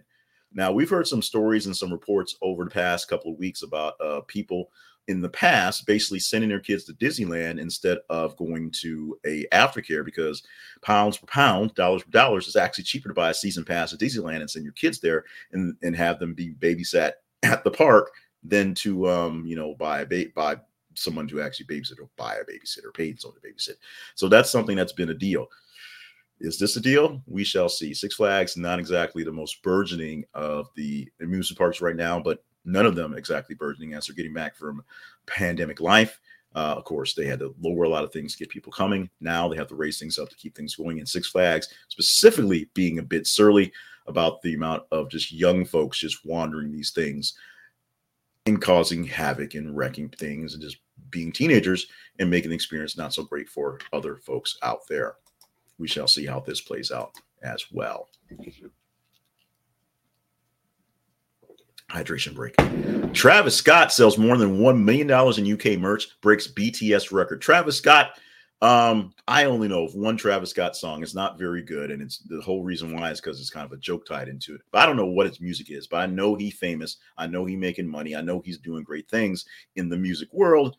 Now, 0.54 0.72
we've 0.72 0.90
heard 0.90 1.06
some 1.06 1.22
stories 1.22 1.66
and 1.66 1.76
some 1.76 1.92
reports 1.92 2.36
over 2.40 2.64
the 2.64 2.70
past 2.70 3.08
couple 3.08 3.32
of 3.32 3.38
weeks 3.38 3.62
about 3.62 4.00
uh, 4.00 4.20
people 4.26 4.70
in 5.08 5.20
the 5.20 5.28
past 5.28 5.86
basically 5.86 6.18
sending 6.18 6.48
their 6.48 6.60
kids 6.60 6.84
to 6.84 6.94
Disneyland 6.94 7.60
instead 7.60 7.98
of 8.08 8.36
going 8.36 8.70
to 8.70 9.18
a 9.26 9.44
aftercare 9.52 10.04
because 10.04 10.42
pounds 10.80 11.18
per 11.18 11.26
pound, 11.26 11.74
dollars 11.74 12.02
per 12.02 12.10
dollars 12.10 12.48
is 12.48 12.56
actually 12.56 12.84
cheaper 12.84 13.08
to 13.08 13.14
buy 13.14 13.30
a 13.30 13.34
season 13.34 13.64
pass 13.64 13.92
at 13.92 13.98
Disneyland 13.98 14.40
and 14.40 14.50
send 14.50 14.64
your 14.64 14.72
kids 14.72 15.00
there 15.00 15.24
and, 15.52 15.76
and 15.82 15.94
have 15.94 16.18
them 16.18 16.32
be 16.32 16.54
babysat 16.54 17.12
at 17.42 17.64
the 17.64 17.70
park 17.70 18.10
than 18.42 18.74
to 18.74 19.08
um, 19.08 19.44
you 19.46 19.56
know, 19.56 19.74
buy 19.74 20.00
a 20.00 20.06
ba- 20.06 20.26
buy 20.34 20.56
someone 20.94 21.26
to 21.28 21.42
actually 21.42 21.66
babysit 21.66 21.98
or 21.98 22.08
buy 22.16 22.36
a 22.36 22.44
babysitter, 22.44 22.94
paid 22.94 23.20
someone 23.20 23.40
to 23.40 23.46
babysit. 23.48 23.76
So 24.14 24.28
that's 24.28 24.50
something 24.50 24.76
that's 24.76 24.92
been 24.92 25.10
a 25.10 25.14
deal. 25.14 25.48
Is 26.40 26.58
this 26.58 26.76
a 26.76 26.80
deal? 26.80 27.22
We 27.26 27.44
shall 27.44 27.68
see. 27.68 27.94
Six 27.94 28.16
Flags, 28.16 28.56
not 28.56 28.78
exactly 28.78 29.22
the 29.22 29.32
most 29.32 29.62
burgeoning 29.62 30.24
of 30.34 30.68
the 30.74 31.08
amusement 31.20 31.58
parks 31.58 31.80
right 31.80 31.96
now, 31.96 32.20
but 32.20 32.44
none 32.64 32.86
of 32.86 32.96
them 32.96 33.14
exactly 33.14 33.54
burgeoning 33.54 33.94
as 33.94 34.06
they're 34.06 34.16
getting 34.16 34.34
back 34.34 34.56
from 34.56 34.82
pandemic 35.26 35.80
life. 35.80 36.20
Uh, 36.54 36.74
of 36.76 36.84
course, 36.84 37.14
they 37.14 37.26
had 37.26 37.40
to 37.40 37.54
lower 37.60 37.84
a 37.84 37.88
lot 37.88 38.04
of 38.04 38.12
things 38.12 38.32
to 38.32 38.38
get 38.38 38.48
people 38.48 38.72
coming. 38.72 39.10
Now 39.20 39.48
they 39.48 39.56
have 39.56 39.68
to 39.68 39.74
raise 39.74 39.98
things 39.98 40.18
up 40.18 40.28
to 40.28 40.36
keep 40.36 40.54
things 40.54 40.76
going. 40.76 40.98
And 40.98 41.08
Six 41.08 41.28
Flags, 41.28 41.68
specifically, 41.88 42.68
being 42.74 42.98
a 42.98 43.02
bit 43.02 43.26
surly 43.26 43.72
about 44.06 44.42
the 44.42 44.54
amount 44.54 44.84
of 44.92 45.10
just 45.10 45.32
young 45.32 45.64
folks 45.64 45.98
just 45.98 46.24
wandering 46.24 46.70
these 46.70 46.90
things 46.90 47.34
and 48.46 48.60
causing 48.60 49.02
havoc 49.02 49.54
and 49.54 49.76
wrecking 49.76 50.10
things 50.10 50.54
and 50.54 50.62
just 50.62 50.76
being 51.10 51.32
teenagers 51.32 51.86
and 52.18 52.30
making 52.30 52.50
the 52.50 52.54
experience 52.54 52.96
not 52.96 53.14
so 53.14 53.24
great 53.24 53.48
for 53.48 53.78
other 53.92 54.16
folks 54.16 54.58
out 54.62 54.80
there. 54.88 55.16
We 55.78 55.88
shall 55.88 56.06
see 56.06 56.26
how 56.26 56.40
this 56.40 56.60
plays 56.60 56.90
out 56.90 57.12
as 57.42 57.66
well. 57.72 58.08
Hydration 61.90 62.34
break. 62.34 62.54
Travis 63.12 63.56
Scott 63.56 63.92
sells 63.92 64.18
more 64.18 64.36
than 64.36 64.58
$1 64.58 64.82
million 64.82 65.10
in 65.10 65.52
UK 65.52 65.78
merch, 65.78 66.20
breaks 66.20 66.48
BTS 66.48 67.12
record. 67.12 67.40
Travis 67.40 67.76
Scott, 67.76 68.18
um, 68.62 69.12
I 69.28 69.44
only 69.44 69.68
know 69.68 69.84
of 69.84 69.94
one 69.94 70.16
Travis 70.16 70.50
Scott 70.50 70.76
song. 70.76 71.02
It's 71.02 71.14
not 71.14 71.38
very 71.38 71.62
good. 71.62 71.90
And 71.90 72.00
it's 72.00 72.18
the 72.18 72.40
whole 72.40 72.64
reason 72.64 72.94
why 72.94 73.10
is 73.10 73.20
because 73.20 73.38
it's 73.38 73.50
kind 73.50 73.66
of 73.66 73.72
a 73.72 73.76
joke 73.76 74.06
tied 74.06 74.28
into 74.28 74.54
it. 74.54 74.62
But 74.72 74.82
I 74.82 74.86
don't 74.86 74.96
know 74.96 75.06
what 75.06 75.26
his 75.26 75.40
music 75.40 75.70
is, 75.70 75.86
but 75.86 75.98
I 75.98 76.06
know 76.06 76.34
he's 76.34 76.54
famous. 76.54 76.96
I 77.18 77.26
know 77.26 77.44
he's 77.44 77.58
making 77.58 77.86
money. 77.86 78.16
I 78.16 78.22
know 78.22 78.40
he's 78.40 78.58
doing 78.58 78.82
great 78.82 79.08
things 79.08 79.44
in 79.76 79.88
the 79.88 79.96
music 79.96 80.32
world 80.32 80.76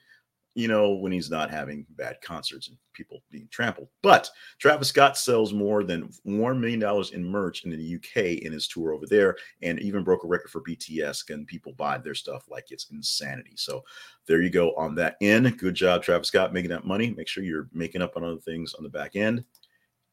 you 0.55 0.69
know, 0.69 0.93
when 0.93 1.11
he's 1.11 1.29
not 1.29 1.51
having 1.51 1.85
bad 1.91 2.15
concerts 2.21 2.69
and 2.69 2.77
people 2.93 3.21
being 3.29 3.47
trampled. 3.51 3.89
But 4.01 4.29
Travis 4.57 4.87
Scott 4.87 5.17
sells 5.17 5.53
more 5.53 5.83
than 5.83 6.09
$1 6.25 6.59
million 6.59 7.05
in 7.13 7.29
merch 7.29 7.65
in 7.65 7.71
the 7.71 7.95
UK 7.95 8.41
in 8.43 8.53
his 8.53 8.67
tour 8.67 8.93
over 8.93 9.05
there, 9.05 9.35
and 9.61 9.79
even 9.79 10.03
broke 10.03 10.23
a 10.23 10.27
record 10.27 10.49
for 10.49 10.61
BTS. 10.61 11.29
And 11.29 11.45
people 11.45 11.73
buy 11.73 11.97
their 11.97 12.15
stuff 12.15 12.45
like 12.49 12.71
it's 12.71 12.89
insanity. 12.91 13.53
So 13.55 13.83
there 14.27 14.41
you 14.41 14.49
go 14.49 14.73
on 14.75 14.95
that 14.95 15.17
end. 15.21 15.57
Good 15.57 15.75
job, 15.75 16.01
Travis 16.01 16.29
Scott, 16.29 16.53
making 16.53 16.71
that 16.71 16.85
money. 16.85 17.13
Make 17.15 17.27
sure 17.27 17.43
you're 17.43 17.67
making 17.73 18.01
up 18.01 18.15
on 18.15 18.23
other 18.23 18.37
things 18.37 18.73
on 18.73 18.83
the 18.83 18.89
back 18.89 19.15
end. 19.15 19.43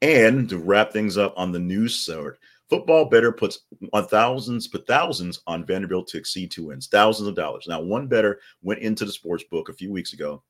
And 0.02 0.48
to 0.48 0.58
wrap 0.58 0.92
things 0.92 1.16
up 1.16 1.32
on 1.36 1.52
the 1.52 1.60
news 1.60 2.04
side, 2.04 2.32
Football 2.72 3.04
better 3.04 3.30
puts 3.32 3.66
thousands, 4.08 4.66
put 4.66 4.86
thousands 4.86 5.42
on 5.46 5.66
Vanderbilt 5.66 6.08
to 6.08 6.16
exceed 6.16 6.50
two 6.50 6.68
wins, 6.68 6.86
thousands 6.86 7.28
of 7.28 7.34
dollars. 7.34 7.66
Now, 7.68 7.82
one 7.82 8.06
better 8.06 8.40
went 8.62 8.80
into 8.80 9.04
the 9.04 9.12
sports 9.12 9.44
book 9.44 9.68
a 9.68 9.74
few 9.74 9.92
weeks 9.92 10.14
ago. 10.14 10.42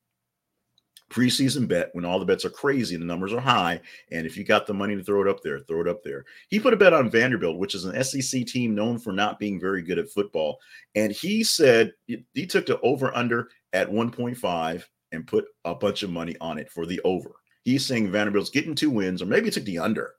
Preseason 1.10 1.66
bet 1.66 1.88
when 1.94 2.04
all 2.04 2.20
the 2.20 2.24
bets 2.24 2.44
are 2.44 2.50
crazy 2.50 2.96
the 2.96 3.04
numbers 3.04 3.32
are 3.32 3.40
high. 3.40 3.80
And 4.12 4.24
if 4.24 4.36
you 4.36 4.44
got 4.44 4.68
the 4.68 4.72
money 4.72 4.94
to 4.94 5.02
throw 5.02 5.20
it 5.20 5.26
up 5.26 5.42
there, 5.42 5.58
throw 5.58 5.80
it 5.80 5.88
up 5.88 6.04
there. 6.04 6.24
He 6.48 6.60
put 6.60 6.72
a 6.72 6.76
bet 6.76 6.92
on 6.92 7.10
Vanderbilt, 7.10 7.58
which 7.58 7.74
is 7.74 7.86
an 7.86 8.04
SEC 8.04 8.46
team 8.46 8.72
known 8.72 9.00
for 9.00 9.12
not 9.12 9.40
being 9.40 9.58
very 9.58 9.82
good 9.82 9.98
at 9.98 10.08
football. 10.08 10.60
And 10.94 11.10
he 11.10 11.42
said 11.42 11.92
he 12.06 12.46
took 12.46 12.66
the 12.66 12.78
over 12.82 13.12
under 13.16 13.48
at 13.72 13.90
1.5 13.90 14.84
and 15.10 15.26
put 15.26 15.46
a 15.64 15.74
bunch 15.74 16.04
of 16.04 16.10
money 16.10 16.36
on 16.40 16.58
it 16.58 16.70
for 16.70 16.86
the 16.86 17.00
over. 17.02 17.32
He's 17.64 17.84
saying 17.84 18.12
Vanderbilt's 18.12 18.48
getting 18.48 18.76
two 18.76 18.90
wins, 18.90 19.22
or 19.22 19.26
maybe 19.26 19.50
took 19.50 19.64
the 19.64 19.80
under 19.80 20.14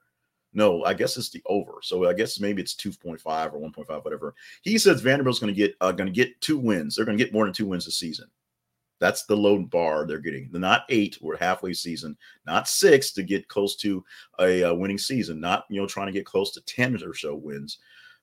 no, 0.54 0.84
I 0.84 0.94
guess 0.94 1.16
it's 1.16 1.30
the 1.30 1.42
over. 1.46 1.74
So 1.82 2.08
I 2.08 2.12
guess 2.12 2.40
maybe 2.40 2.62
it's 2.62 2.74
2.5 2.74 3.18
or 3.52 3.58
1.5, 3.58 4.04
whatever. 4.04 4.34
He 4.62 4.78
says 4.78 5.00
Vanderbilt's 5.00 5.40
going 5.40 5.52
to 5.52 5.56
get 5.56 5.74
uh, 5.80 5.92
going 5.92 6.06
to 6.06 6.12
get 6.12 6.40
two 6.40 6.58
wins. 6.58 6.94
They're 6.94 7.04
going 7.04 7.18
to 7.18 7.22
get 7.22 7.32
more 7.32 7.44
than 7.44 7.52
two 7.52 7.66
wins 7.66 7.84
this 7.84 7.98
season. 7.98 8.26
That's 9.00 9.24
the 9.24 9.36
low 9.36 9.58
bar 9.58 10.06
they're 10.06 10.18
getting. 10.18 10.48
They're 10.50 10.60
not 10.60 10.84
eight. 10.88 11.18
We're 11.20 11.36
halfway 11.36 11.72
season. 11.72 12.16
Not 12.46 12.68
six 12.68 13.12
to 13.12 13.22
get 13.22 13.48
close 13.48 13.74
to 13.76 14.04
a, 14.38 14.62
a, 14.62 14.74
winning 14.74 14.98
season. 14.98 15.40
Not 15.40 15.64
you 15.68 15.80
know 15.80 15.86
trying 15.86 16.06
to 16.06 16.12
get 16.12 16.24
close 16.24 16.52
to 16.52 16.60
ten 16.62 16.94
or 17.02 17.14
so 17.14 17.34
wins. 17.34 17.78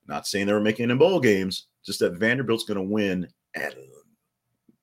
Not 0.08 0.26
saying 0.26 0.46
they 0.46 0.52
were 0.52 0.60
making 0.60 0.90
in 0.90 0.98
bowl 0.98 1.20
games. 1.20 1.66
Just 1.84 2.00
that 2.00 2.14
Vanderbilt's 2.14 2.64
going 2.64 2.76
to 2.76 2.82
win 2.82 3.28
at 3.54 3.74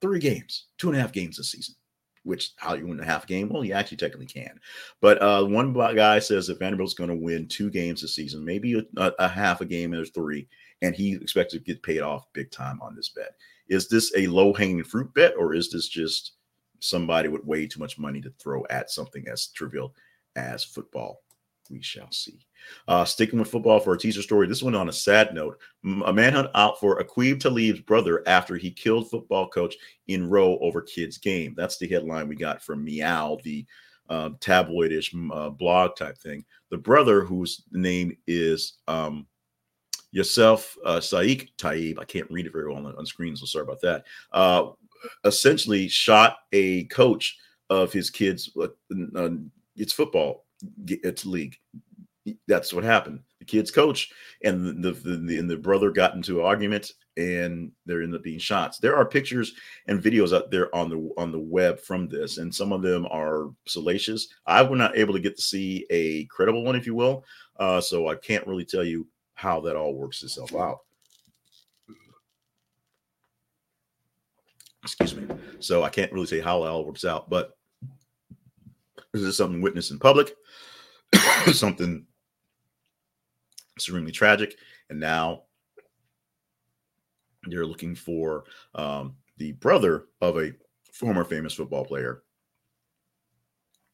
three 0.02 0.20
games, 0.20 0.68
two 0.78 0.90
and 0.90 0.98
a 0.98 1.02
half 1.02 1.12
games 1.12 1.38
this 1.38 1.52
season 1.52 1.76
which 2.24 2.52
how 2.58 2.74
you 2.74 2.88
win 2.88 3.00
a 3.00 3.06
half 3.06 3.28
game? 3.28 3.50
Well, 3.50 3.64
you 3.64 3.74
actually 3.74 3.98
technically 3.98 4.26
can. 4.26 4.60
But 5.02 5.22
uh, 5.22 5.46
one 5.46 5.74
guy 5.74 6.20
says 6.20 6.48
that 6.48 6.60
Vanderbilt's 6.60 6.94
going 6.94 7.10
to 7.10 7.16
win 7.16 7.48
two 7.48 7.70
games 7.70 8.02
this 8.02 8.16
season, 8.16 8.44
maybe 8.44 8.88
a, 8.98 9.12
a 9.20 9.28
half 9.28 9.62
a 9.62 9.66
game 9.66 9.94
or 9.94 10.06
three, 10.06 10.48
and 10.82 10.96
he 10.96 11.14
expects 11.14 11.54
to 11.54 11.60
get 11.60 11.84
paid 11.84 12.02
off 12.02 12.32
big 12.34 12.52
time 12.52 12.80
on 12.82 12.96
this 12.96 13.10
bet. 13.10 13.36
Is 13.68 13.88
this 13.88 14.12
a 14.16 14.28
low 14.28 14.54
hanging 14.54 14.84
fruit 14.84 15.14
bet, 15.14 15.34
or 15.38 15.54
is 15.54 15.70
this 15.70 15.88
just 15.88 16.34
somebody 16.80 17.30
with 17.30 17.46
way 17.46 17.68
too 17.68 17.80
much 17.80 18.00
money 18.00 18.22
to 18.22 18.34
throw 18.40 18.66
at 18.70 18.90
something 18.90 19.28
as 19.28 19.48
trivial 19.48 19.94
as 20.36 20.64
football? 20.64 21.22
We 21.70 21.82
shall 21.82 22.12
see. 22.12 22.40
Uh, 22.88 23.06
sticking 23.06 23.40
with 23.40 23.50
football 23.50 23.80
for 23.80 23.94
a 23.94 23.98
teaser 23.98 24.22
story. 24.22 24.48
This 24.48 24.64
one 24.64 24.76
on 24.76 24.90
a 24.90 24.94
sad 24.94 25.34
note. 25.34 25.60
A 26.06 26.12
manhunt 26.12 26.50
out 26.56 26.80
for 26.80 27.02
Aqib 27.02 27.40
Talib's 27.40 27.82
brother 27.82 28.24
after 28.28 28.58
he 28.58 28.72
killed 28.72 29.10
football 29.10 29.48
coach 29.48 29.76
in 30.08 30.30
row 30.30 30.58
over 30.60 30.82
kids' 30.82 31.18
game. 31.18 31.54
That's 31.56 31.78
the 31.78 31.88
headline 31.88 32.28
we 32.28 32.36
got 32.36 32.62
from 32.62 32.86
MEAWW, 32.86 33.44
the 33.44 33.66
uh, 34.10 34.30
tabloidish 34.40 35.14
uh, 35.34 35.50
blog 35.52 35.96
type 35.96 36.18
thing. 36.18 36.44
The 36.70 36.78
brother, 36.78 37.24
whose 37.24 37.64
name 37.72 38.18
is 38.28 38.80
um, 38.88 39.28
Yusuf 40.12 40.76
uh, 40.84 40.98
Saik 40.98 41.50
Taib, 41.58 42.00
I 42.00 42.06
can't 42.06 42.30
read 42.32 42.48
it 42.48 42.54
very 42.54 42.68
well 42.68 42.86
on, 42.86 42.96
on 42.96 43.06
screen, 43.06 43.36
so 43.36 43.46
sorry 43.46 43.64
about 43.64 43.82
that. 43.82 44.06
Uh, 44.32 44.72
essentially, 45.24 45.88
shot 45.88 46.38
a 46.52 46.86
coach 46.86 47.38
of 47.70 47.94
his 47.94 48.10
kids' 48.10 48.50
uh, 48.60 48.68
uh 49.16 49.30
it's 49.76 49.94
football 49.94 50.46
it's 50.86 51.26
league. 51.26 51.58
That's 52.48 52.74
what 52.74 52.84
happened. 52.84 53.22
The 53.40 53.46
kid's 53.46 53.72
coach 53.72 54.12
and 54.44 54.84
the, 54.84 54.92
the, 54.92 55.18
the 55.18 55.38
and 55.40 55.50
the 55.50 55.58
brother 55.58 55.90
got 55.92 56.14
into 56.14 56.40
an 56.40 56.46
argument 56.46 56.92
and 57.18 57.72
there 57.86 58.02
ended 58.02 58.20
up 58.20 58.24
being 58.24 58.40
shots. 58.40 58.78
There 58.78 58.96
are 58.96 59.06
pictures 59.06 59.54
and 59.88 60.02
videos 60.02 60.36
out 60.36 60.52
there 60.52 60.74
on 60.76 60.90
the 60.90 61.10
on 61.18 61.32
the 61.32 61.40
web 61.40 61.80
from 61.80 62.08
this, 62.08 62.38
and 62.38 62.54
some 62.54 62.72
of 62.72 62.82
them 62.82 63.06
are 63.12 63.50
salacious. 63.68 64.28
I 64.46 64.62
was 64.62 64.78
not 64.78 64.98
able 64.98 65.14
to 65.14 65.20
get 65.20 65.36
to 65.36 65.42
see 65.42 65.86
a 65.90 66.26
credible 66.26 66.64
one, 66.64 66.76
if 66.76 66.86
you 66.86 66.96
will. 66.96 67.26
Uh, 67.58 67.82
so 67.82 68.08
I 68.08 68.16
can't 68.16 68.48
really 68.48 68.66
tell 68.66 68.84
you 68.84 69.08
how 69.36 69.60
that 69.62 69.76
all 69.76 69.94
works 69.94 70.24
itself 70.24 70.56
out. 70.56 70.80
Excuse 74.84 75.16
me. 75.16 75.28
So 75.60 75.84
I 75.84 75.90
can't 75.90 76.12
really 76.14 76.26
say 76.26 76.40
how 76.40 76.64
it 76.64 76.68
all 76.68 76.86
works 76.86 77.04
out, 77.04 77.30
but 77.30 77.52
this 79.14 79.24
is 79.24 79.38
something 79.38 79.62
witnessed 79.62 79.92
in 79.92 80.00
public, 80.00 80.36
something 81.52 82.06
extremely 83.76 84.12
tragic. 84.12 84.56
And 84.90 85.00
now 85.00 85.44
they're 87.44 87.66
looking 87.66 87.96
for 87.96 88.44
um, 88.76 89.16
the 89.38 89.54
brother 89.54 90.06
of 90.22 90.38
a 90.38 90.52
former 90.92 91.24
famous 91.24 91.54
football 91.54 91.86
player, 91.86 92.24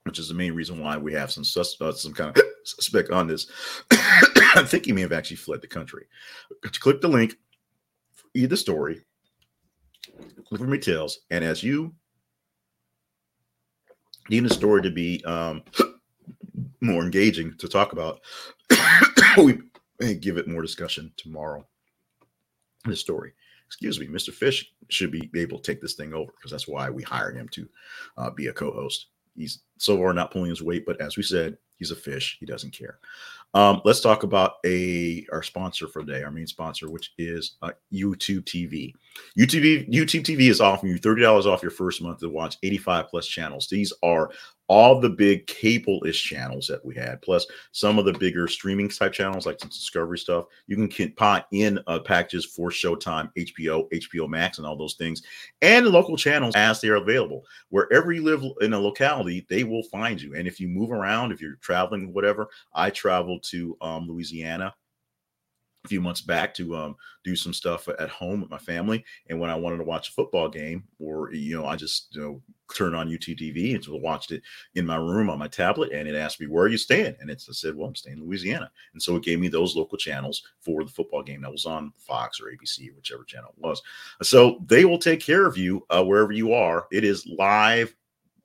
which 0.03 0.19
is 0.19 0.27
the 0.27 0.33
main 0.33 0.53
reason 0.53 0.79
why 0.79 0.97
we 0.97 1.13
have 1.13 1.31
some 1.31 1.43
sus- 1.43 1.79
uh, 1.79 1.91
some 1.91 2.13
kind 2.13 2.35
of 2.35 2.43
suspect 2.63 3.11
on 3.11 3.27
this. 3.27 3.47
I 3.91 4.63
think 4.65 4.85
he 4.85 4.91
may 4.91 5.01
have 5.01 5.11
actually 5.11 5.37
fled 5.37 5.61
the 5.61 5.67
country. 5.67 6.05
Click 6.61 7.01
the 7.01 7.07
link, 7.07 7.35
read 8.33 8.49
the 8.49 8.57
story, 8.57 9.01
look 10.49 10.61
for 10.61 10.65
details, 10.65 11.19
and 11.29 11.43
as 11.43 11.63
you 11.63 11.93
need 14.29 14.45
the 14.45 14.53
story 14.53 14.81
to 14.81 14.91
be 14.91 15.23
um, 15.25 15.63
more 16.81 17.03
engaging 17.03 17.55
to 17.57 17.67
talk 17.67 17.93
about, 17.93 18.21
we 19.37 19.59
give 20.15 20.37
it 20.37 20.47
more 20.47 20.61
discussion 20.61 21.11
tomorrow. 21.17 21.65
The 22.85 22.95
story. 22.95 23.33
Excuse 23.67 23.99
me, 23.99 24.07
Mr. 24.07 24.31
Fish 24.31 24.71
should 24.89 25.11
be 25.11 25.29
able 25.35 25.59
to 25.59 25.71
take 25.71 25.81
this 25.81 25.95
thing 25.95 26.13
over 26.13 26.31
because 26.37 26.51
that's 26.51 26.67
why 26.67 26.89
we 26.89 27.01
hired 27.01 27.35
him 27.35 27.49
to 27.49 27.67
uh, 28.17 28.29
be 28.29 28.47
a 28.47 28.53
co-host. 28.53 29.07
He's 29.35 29.59
so 29.77 29.97
far 29.97 30.13
not 30.13 30.31
pulling 30.31 30.49
his 30.49 30.61
weight, 30.61 30.85
but 30.85 31.01
as 31.01 31.17
we 31.17 31.23
said, 31.23 31.57
he's 31.77 31.91
a 31.91 31.95
fish. 31.95 32.37
He 32.39 32.45
doesn't 32.45 32.71
care. 32.71 32.99
Um, 33.55 33.81
let's 33.85 34.01
talk 34.01 34.23
about 34.23 34.55
a 34.65 35.25
our 35.31 35.41
sponsor 35.41 35.87
for 35.87 36.03
today, 36.03 36.23
our 36.23 36.29
main 36.29 36.45
sponsor, 36.45 36.91
which 36.91 37.13
is 37.17 37.55
uh, 37.61 37.71
YouTube 37.91 38.43
TV. 38.43 38.93
YouTube 39.39 39.89
YouTube 39.89 40.23
TV 40.23 40.49
is 40.49 40.59
offering 40.59 40.91
you 40.91 40.97
thirty 40.99 41.21
dollars 41.21 41.45
off 41.47 41.63
your 41.63 41.71
first 41.71 42.01
month 42.01 42.19
to 42.19 42.29
watch 42.29 42.57
eighty 42.63 42.77
five 42.77 43.07
plus 43.07 43.25
channels. 43.25 43.69
These 43.69 43.93
are 44.03 44.29
all 44.67 44.99
the 44.99 45.09
big 45.09 45.45
cable-ish 45.47 46.23
channels 46.23 46.67
that 46.67 46.83
we 46.83 46.95
had, 46.95 47.21
plus 47.21 47.45
some 47.71 47.99
of 47.99 48.05
the 48.05 48.13
bigger 48.13 48.47
streaming 48.47 48.89
type 48.89 49.13
channels 49.13 49.45
like 49.45 49.59
some 49.59 49.69
Discovery 49.69 50.17
stuff. 50.17 50.45
You 50.67 50.87
can 50.87 51.11
pot 51.11 51.47
in 51.51 51.79
uh, 51.87 51.99
packages 51.99 52.45
for 52.45 52.69
Showtime, 52.69 53.31
HBO, 53.37 53.89
HBO 53.91 54.27
Max, 54.27 54.57
and 54.57 54.65
all 54.65 54.77
those 54.77 54.95
things, 54.95 55.21
and 55.61 55.85
local 55.87 56.17
channels 56.17 56.55
as 56.55 56.81
they 56.81 56.89
are 56.89 56.95
available. 56.95 57.43
Wherever 57.69 58.11
you 58.11 58.23
live 58.23 58.43
in 58.61 58.73
a 58.73 58.79
locality, 58.79 59.45
they 59.49 59.63
will 59.63 59.83
find 59.83 60.21
you. 60.21 60.35
And 60.35 60.47
if 60.47 60.59
you 60.59 60.67
move 60.67 60.91
around, 60.91 61.31
if 61.31 61.41
you're 61.41 61.55
traveling, 61.55 62.13
whatever, 62.13 62.47
I 62.73 62.89
traveled 62.89 63.43
to 63.51 63.77
um, 63.81 64.07
Louisiana 64.07 64.73
a 65.85 65.89
few 65.89 66.01
months 66.01 66.21
back 66.21 66.53
to 66.55 66.75
um, 66.75 66.95
do 67.23 67.35
some 67.35 67.53
stuff 67.53 67.87
at 67.87 68.09
home 68.09 68.41
with 68.41 68.49
my 68.49 68.57
family. 68.57 69.03
And 69.29 69.39
when 69.39 69.49
I 69.49 69.55
wanted 69.55 69.77
to 69.77 69.83
watch 69.83 70.09
a 70.09 70.11
football 70.11 70.49
game, 70.49 70.83
or 70.99 71.33
you 71.33 71.55
know, 71.55 71.65
I 71.65 71.75
just 71.75 72.13
you 72.15 72.21
know 72.21 72.41
turned 72.73 72.95
on 72.95 73.09
UTV 73.09 73.75
and 73.75 73.83
so 73.83 73.95
watched 73.95 74.31
it 74.31 74.41
in 74.73 74.85
my 74.85 74.95
room 74.95 75.29
on 75.29 75.39
my 75.39 75.47
tablet, 75.47 75.91
and 75.91 76.07
it 76.07 76.15
asked 76.15 76.41
me 76.41 76.47
where 76.47 76.65
are 76.65 76.69
you 76.69 76.77
staying, 76.77 77.15
and 77.19 77.29
it 77.29 77.41
said, 77.41 77.75
well, 77.75 77.87
I'm 77.87 77.95
staying 77.95 78.17
in 78.17 78.25
Louisiana, 78.25 78.69
and 78.93 79.01
so 79.01 79.15
it 79.15 79.23
gave 79.23 79.39
me 79.39 79.47
those 79.47 79.75
local 79.75 79.97
channels 79.97 80.43
for 80.59 80.83
the 80.83 80.91
football 80.91 81.23
game 81.23 81.41
that 81.41 81.51
was 81.51 81.65
on 81.65 81.93
Fox 81.97 82.41
or 82.41 82.45
ABC, 82.45 82.89
or 82.89 82.95
whichever 82.95 83.23
channel 83.23 83.53
it 83.55 83.63
was. 83.63 83.81
So 84.21 84.59
they 84.65 84.85
will 84.85 84.99
take 84.99 85.19
care 85.19 85.45
of 85.45 85.57
you 85.57 85.85
uh, 85.89 86.03
wherever 86.03 86.31
you 86.31 86.53
are. 86.53 86.87
It 86.91 87.03
is 87.03 87.27
live 87.27 87.95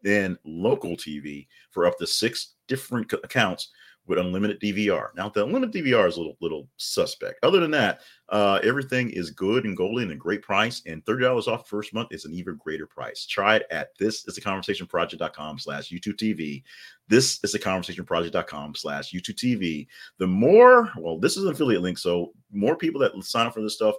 and 0.05 0.39
local 0.45 0.93
TV 0.93 1.47
for 1.71 1.87
up 1.87 1.99
to 1.99 2.07
six 2.07 2.55
different 2.67 3.13
accounts 3.25 3.69
with 4.07 4.19
unlimited 4.19 4.61
DVR. 4.61 5.09
Now 5.15 5.29
the 5.29 5.45
unlimited 5.45 5.85
DVR 5.85 6.09
is 6.09 6.17
a 6.17 6.21
little 6.21 6.37
little 6.41 6.69
suspect. 6.77 7.39
Other 7.45 7.61
than 7.61 7.71
that, 7.73 8.01
uh, 8.29 8.59
everything 8.65 9.11
is 9.11 9.31
good 9.31 9.65
and 9.65 9.77
golden 9.77 10.11
and 10.11 10.19
great 10.19 10.43
price. 10.43 10.83
And 10.87 11.05
thirty 11.07 11.25
dollars 11.25 11.47
off 11.47 11.69
first 11.69 11.95
month 11.95 12.09
is 12.11 12.25
an 12.25 12.33
even 12.33 12.57
greater 12.57 12.87
price. 12.87 13.27
Try 13.27 13.57
it 13.57 13.67
at 13.71 13.97
this 13.99 14.27
is 14.27 14.35
the 14.35 14.41
conversation 14.41 14.87
project.com 14.87 15.59
slash 15.59 15.91
YouTube 15.91 16.17
TV. 16.17 16.63
This 17.09 17.41
is 17.45 17.53
the 17.53 17.59
conversation 17.59 18.05
project.com 18.05 18.75
slash 18.75 19.13
YouTube 19.13 19.37
TV. 19.37 19.87
The 20.19 20.27
more 20.27 20.91
well, 20.97 21.19
this 21.19 21.37
is 21.37 21.45
an 21.45 21.53
affiliate 21.53 21.83
link, 21.83 21.99
so 21.99 22.33
more 22.53 22.77
people 22.77 23.01
that 23.01 23.13
sign 23.23 23.47
up 23.47 23.55
for 23.55 23.63
this 23.63 23.75
stuff 23.75 23.95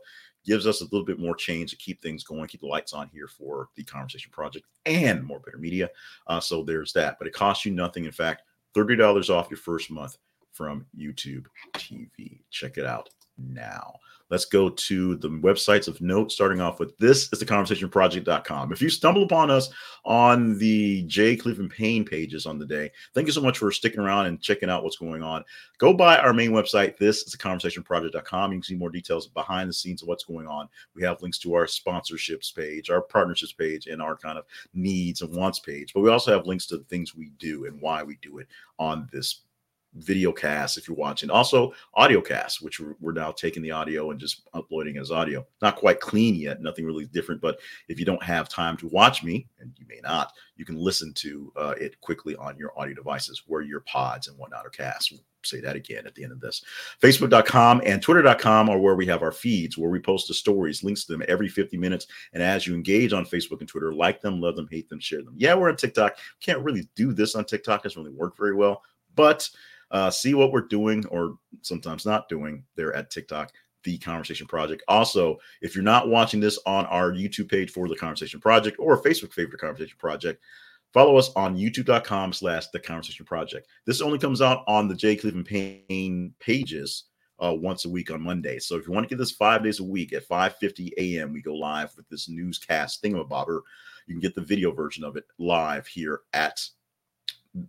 gives 0.45 0.65
us 0.65 0.81
a 0.81 0.85
little 0.85 1.05
bit 1.05 1.19
more 1.19 1.35
change 1.35 1.71
to 1.71 1.77
keep 1.77 2.01
things 2.01 2.23
going, 2.23 2.47
keep 2.47 2.61
the 2.61 2.67
lights 2.67 2.93
on 2.93 3.07
here 3.13 3.27
for 3.27 3.69
the 3.75 3.83
Conversation 3.83 4.31
Project 4.31 4.65
and 4.85 5.23
more 5.23 5.39
better 5.39 5.57
media. 5.57 5.89
Uh, 6.27 6.39
so 6.39 6.63
there's 6.63 6.93
that, 6.93 7.17
but 7.19 7.27
it 7.27 7.33
costs 7.33 7.65
you 7.65 7.71
nothing. 7.71 8.05
In 8.05 8.11
fact, 8.11 8.43
$30 8.75 9.29
off 9.29 9.49
your 9.49 9.57
first 9.57 9.91
month 9.91 10.17
from 10.51 10.85
YouTube 10.97 11.45
TV. 11.75 12.41
Check 12.49 12.77
it 12.77 12.85
out 12.85 13.09
now. 13.37 13.93
Let's 14.31 14.45
go 14.45 14.69
to 14.69 15.17
the 15.17 15.27
websites 15.27 15.89
of 15.89 15.99
note, 15.99 16.31
starting 16.31 16.61
off 16.61 16.79
with 16.79 16.97
this 16.97 17.27
is 17.33 17.39
the 17.39 17.45
conversationproject.com. 17.45 18.71
If 18.71 18.81
you 18.81 18.89
stumble 18.89 19.23
upon 19.23 19.51
us 19.51 19.69
on 20.05 20.57
the 20.57 21.03
J. 21.03 21.35
Cleveland 21.35 21.71
Payne 21.71 22.05
pages 22.05 22.45
on 22.45 22.57
the 22.57 22.65
day, 22.65 22.89
thank 23.13 23.27
you 23.27 23.33
so 23.33 23.41
much 23.41 23.57
for 23.57 23.73
sticking 23.73 23.99
around 23.99 24.27
and 24.27 24.41
checking 24.41 24.69
out 24.69 24.85
what's 24.85 24.95
going 24.95 25.21
on. 25.21 25.43
Go 25.79 25.93
by 25.93 26.17
our 26.17 26.31
main 26.31 26.51
website. 26.51 26.97
This 26.97 27.23
is 27.23 27.33
the 27.33 27.37
conversationproject.com. 27.37 28.53
You 28.53 28.59
can 28.59 28.63
see 28.63 28.75
more 28.75 28.89
details 28.89 29.27
behind 29.27 29.67
the 29.67 29.73
scenes 29.73 30.01
of 30.01 30.07
what's 30.07 30.23
going 30.23 30.47
on. 30.47 30.69
We 30.95 31.03
have 31.03 31.21
links 31.21 31.39
to 31.39 31.53
our 31.53 31.65
sponsorships 31.65 32.55
page, 32.55 32.89
our 32.89 33.01
partnerships 33.01 33.51
page, 33.51 33.87
and 33.87 34.01
our 34.01 34.15
kind 34.15 34.37
of 34.37 34.45
needs 34.73 35.21
and 35.21 35.35
wants 35.35 35.59
page. 35.59 35.91
But 35.93 36.01
we 36.01 36.09
also 36.09 36.31
have 36.31 36.47
links 36.47 36.67
to 36.67 36.77
the 36.77 36.85
things 36.85 37.13
we 37.13 37.31
do 37.37 37.65
and 37.65 37.81
why 37.81 38.01
we 38.01 38.17
do 38.21 38.37
it 38.37 38.47
on 38.79 39.09
this 39.11 39.41
video 39.95 40.31
cast 40.31 40.77
if 40.77 40.87
you're 40.87 40.97
watching. 40.97 41.29
Also, 41.29 41.73
audio 41.95 42.21
cast, 42.21 42.61
which 42.61 42.79
we're, 42.79 42.95
we're, 42.99 43.11
now 43.11 43.31
taking 43.31 43.61
the 43.61 43.71
audio 43.71 44.11
and 44.11 44.19
just 44.19 44.47
uploading 44.53 44.97
as 44.97 45.11
audio. 45.11 45.45
Not 45.61 45.75
quite 45.75 45.99
clean 45.99 46.35
yet, 46.35 46.61
nothing 46.61 46.85
really 46.85 47.05
different. 47.05 47.41
But 47.41 47.59
if 47.89 47.99
you 47.99 48.05
don't 48.05 48.23
have 48.23 48.47
time 48.47 48.77
to 48.77 48.87
watch 48.87 49.23
me, 49.23 49.47
and 49.59 49.71
you 49.77 49.85
may 49.87 49.99
not, 50.01 50.31
you 50.55 50.65
can 50.65 50.77
listen 50.77 51.13
to 51.15 51.51
uh, 51.57 51.73
it 51.79 51.99
quickly 52.01 52.35
on 52.37 52.57
your 52.57 52.77
audio 52.79 52.95
devices 52.95 53.43
where 53.47 53.61
your 53.61 53.81
pods 53.81 54.27
and 54.27 54.37
whatnot 54.37 54.65
are 54.65 54.69
cast. 54.69 55.11
We'll 55.11 55.21
say 55.43 55.59
that 55.61 55.75
again 55.75 56.05
at 56.05 56.15
the 56.15 56.23
end 56.23 56.31
of 56.31 56.39
this. 56.39 56.63
Facebook.com 57.01 57.81
and 57.85 58.01
Twitter.com 58.01 58.69
are 58.69 58.79
where 58.79 58.95
we 58.95 59.05
have 59.07 59.23
our 59.23 59.31
feeds, 59.31 59.77
where 59.77 59.89
we 59.89 59.99
post 59.99 60.27
the 60.27 60.33
stories, 60.33 60.83
links 60.83 61.05
to 61.05 61.13
them 61.13 61.23
every 61.27 61.49
50 61.49 61.77
minutes. 61.77 62.07
And 62.33 62.41
as 62.41 62.65
you 62.65 62.75
engage 62.75 63.13
on 63.13 63.25
Facebook 63.25 63.59
and 63.59 63.67
Twitter, 63.67 63.93
like 63.93 64.21
them, 64.21 64.39
love 64.39 64.55
them, 64.55 64.67
hate 64.71 64.89
them, 64.89 64.99
share 64.99 65.21
them. 65.23 65.35
Yeah, 65.37 65.55
we're 65.55 65.69
on 65.69 65.75
TikTok. 65.75 66.17
Can't 66.39 66.63
really 66.63 66.87
do 66.95 67.13
this 67.13 67.35
on 67.35 67.45
TikTok. 67.45 67.81
It 67.81 67.89
doesn't 67.89 68.03
really 68.03 68.15
work 68.15 68.37
very 68.37 68.55
well. 68.55 68.83
But 69.15 69.49
uh, 69.91 70.09
see 70.09 70.33
what 70.33 70.51
we're 70.51 70.61
doing 70.61 71.05
or 71.07 71.37
sometimes 71.61 72.05
not 72.05 72.29
doing 72.29 72.63
there 72.75 72.93
at 72.95 73.11
TikTok, 73.11 73.51
The 73.83 73.97
Conversation 73.97 74.47
Project. 74.47 74.83
Also, 74.87 75.37
if 75.61 75.75
you're 75.75 75.83
not 75.83 76.09
watching 76.09 76.39
this 76.39 76.57
on 76.65 76.85
our 76.87 77.11
YouTube 77.11 77.49
page 77.49 77.71
for 77.71 77.87
The 77.87 77.95
Conversation 77.95 78.39
Project 78.39 78.77
or 78.79 79.01
Facebook 79.01 79.33
favorite 79.33 79.59
Conversation 79.59 79.97
Project, 79.99 80.41
follow 80.93 81.17
us 81.17 81.29
on 81.35 81.57
youtube.com 81.57 82.33
slash 82.33 82.67
The 82.67 82.79
Conversation 82.79 83.25
Project. 83.25 83.67
This 83.85 84.01
only 84.01 84.17
comes 84.17 84.41
out 84.41 84.63
on 84.67 84.87
the 84.87 84.95
J. 84.95 85.15
Cleveland 85.15 85.45
Payne 85.45 86.33
pages 86.39 87.05
uh, 87.41 87.53
once 87.53 87.85
a 87.85 87.89
week 87.89 88.11
on 88.11 88.21
Monday. 88.21 88.59
So 88.59 88.77
if 88.77 88.87
you 88.87 88.93
want 88.93 89.03
to 89.03 89.09
get 89.09 89.19
this 89.19 89.31
five 89.31 89.63
days 89.63 89.79
a 89.79 89.83
week 89.83 90.13
at 90.13 90.27
5.50 90.27 90.91
a.m., 90.97 91.33
we 91.33 91.41
go 91.41 91.55
live 91.55 91.91
with 91.97 92.07
this 92.07 92.29
newscast 92.29 93.03
thingamabobber. 93.03 93.61
You 94.07 94.15
can 94.15 94.21
get 94.21 94.35
the 94.35 94.41
video 94.41 94.71
version 94.71 95.03
of 95.03 95.17
it 95.17 95.25
live 95.37 95.87
here 95.87 96.21
at 96.33 96.63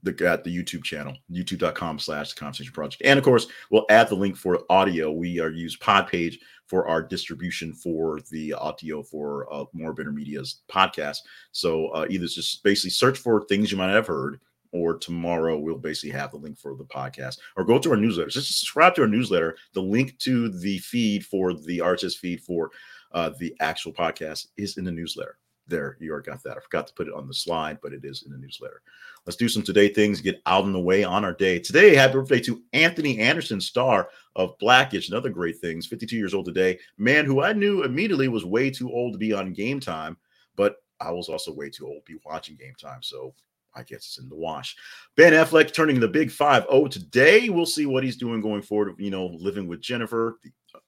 the 0.03 0.11
at 0.29 0.45
the 0.45 0.57
YouTube 0.57 0.85
channel, 0.85 1.17
youtube.com 1.31 1.99
slash 1.99 2.33
the 2.33 2.39
conversation 2.39 2.73
project. 2.73 3.03
And 3.05 3.19
of 3.19 3.25
course, 3.25 3.47
we'll 3.71 3.87
add 3.91 4.09
the 4.09 4.15
link 4.15 4.37
for 4.37 4.61
audio. 4.71 5.11
We 5.11 5.41
are 5.41 5.51
use 5.51 5.77
Podpage 5.77 6.37
for 6.67 6.87
our 6.87 7.03
distribution 7.03 7.73
for 7.73 8.21
the 8.31 8.55
audio 8.55 9.03
for 9.03 9.53
uh, 9.53 9.65
more 9.73 9.93
better 9.93 10.13
media's 10.13 10.63
podcast. 10.71 11.19
So 11.51 11.89
uh, 11.89 12.07
either 12.09 12.27
just 12.27 12.63
basically 12.63 12.91
search 12.91 13.19
for 13.19 13.45
things 13.45 13.71
you 13.71 13.77
might 13.77 13.91
have 13.91 14.07
heard, 14.07 14.41
or 14.73 14.97
tomorrow 14.97 15.59
we'll 15.59 15.77
basically 15.77 16.17
have 16.19 16.31
the 16.31 16.39
link 16.39 16.59
for 16.59 16.75
the 16.77 16.85
podcast, 16.85 17.39
or 17.57 17.65
go 17.65 17.79
to 17.79 17.91
our 17.91 17.97
newsletter. 17.97 18.31
Just 18.31 18.59
subscribe 18.59 18.95
to 18.95 19.03
our 19.03 19.09
newsletter. 19.09 19.57
The 19.75 19.83
link 19.83 20.19
to 20.21 20.49
the 20.49 20.79
feed 20.79 21.27
for 21.27 21.53
the 21.53 21.79
RSS 21.79 22.17
feed 22.17 22.41
for 22.41 22.71
uh, 23.13 23.31
the 23.39 23.55
actual 23.61 23.93
podcast 23.93 24.47
is 24.57 24.79
in 24.79 24.85
the 24.85 24.93
newsletter. 24.93 25.39
There, 25.69 25.97
you 26.01 26.11
already 26.11 26.31
got 26.31 26.43
that. 26.43 26.57
I 26.57 26.61
forgot 26.61 26.87
to 26.89 26.95
put 26.95 27.07
it 27.07 27.15
on 27.15 27.29
the 27.29 27.35
slide, 27.35 27.79
but 27.83 27.93
it 27.93 28.05
is 28.05 28.25
in 28.25 28.33
the 28.33 28.39
newsletter. 28.39 28.83
Let's 29.25 29.37
do 29.37 29.49
some 29.49 29.63
today 29.63 29.89
things, 29.89 30.21
get 30.21 30.43
out 30.47 30.65
in 30.65 30.73
the 30.73 30.81
way 30.81 31.05
on 31.05 31.25
our 31.25 31.33
day. 31.33 31.61
Today, 31.61 31.95
happy 31.95 32.15
birthday 32.15 32.41
to 32.41 32.63
Anthony 32.73 33.21
Anderson, 33.21 33.61
star 33.61 34.09
of 34.35 34.59
Blackish 34.59 35.09
and 35.09 35.17
other 35.17 35.31
great 35.31 35.59
things, 35.61 35.87
52 35.87 36.17
years 36.17 36.35
old 36.35 36.47
today. 36.47 36.79
Man 36.99 37.25
who 37.25 37.43
I 37.43 37.53
knew 37.53 37.85
immediately 37.85 38.29
was 38.29 38.45
way 38.45 38.71
too 38.71 38.91
old 38.91 39.13
to 39.13 39.19
be 39.19 39.33
on 39.33 39.55
Hang 39.55 39.79
Time, 39.79 40.17
but 40.57 40.77
I 41.01 41.13
was 41.13 41.29
also 41.29 41.55
way 41.55 41.71
too 41.71 41.87
old 41.87 42.05
to 42.07 42.13
be 42.13 42.21
watching 42.27 42.59
Hang 42.61 42.75
Time. 42.81 43.03
So 43.03 43.33
I 43.75 43.83
guess 43.83 43.99
it's 43.99 44.19
in 44.19 44.29
the 44.29 44.37
wash. 44.37 44.77
Ben 45.17 45.33
Affleck 45.33 45.73
turning 45.73 46.01
the 46.01 46.09
big 46.09 46.31
5 46.31 46.67
0 46.71 46.87
today. 46.89 47.49
We'll 47.49 47.67
see 47.67 47.87
what 47.87 48.05
he's 48.05 48.17
doing 48.17 48.41
going 48.41 48.63
forward. 48.63 48.95
You 48.99 49.11
know, 49.11 49.27
living 49.27 49.67
with 49.67 49.81
Jennifer, 49.81 50.39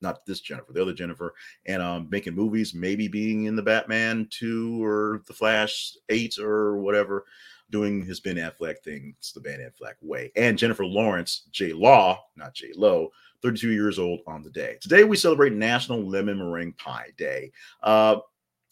not 0.00 0.24
this 0.26 0.40
Jennifer, 0.40 0.72
the 0.72 0.82
other 0.82 0.92
Jennifer, 0.92 1.34
and 1.66 1.82
um, 1.82 2.08
making 2.10 2.34
movies, 2.34 2.74
maybe 2.74 3.08
being 3.08 3.44
in 3.44 3.56
the 3.56 3.62
Batman 3.62 4.28
2 4.30 4.84
or 4.84 5.22
the 5.26 5.32
Flash 5.32 5.96
8 6.08 6.38
or 6.38 6.78
whatever 6.78 7.24
doing 7.70 8.04
his 8.04 8.20
Ben 8.20 8.36
Affleck 8.36 8.78
thing. 8.80 9.14
It's 9.18 9.32
the 9.32 9.40
Ben 9.40 9.58
Affleck 9.58 9.94
way. 10.00 10.30
And 10.36 10.58
Jennifer 10.58 10.84
Lawrence, 10.84 11.44
J 11.50 11.72
Law, 11.72 12.24
not 12.36 12.54
J 12.54 12.70
Lo, 12.76 13.10
32 13.42 13.72
years 13.72 13.98
old 13.98 14.20
on 14.26 14.42
the 14.42 14.50
day. 14.50 14.76
Today 14.80 15.04
we 15.04 15.16
celebrate 15.16 15.52
National 15.52 16.00
Lemon 16.00 16.38
Meringue 16.38 16.74
Pie 16.74 17.10
Day. 17.16 17.50
Uh, 17.82 18.18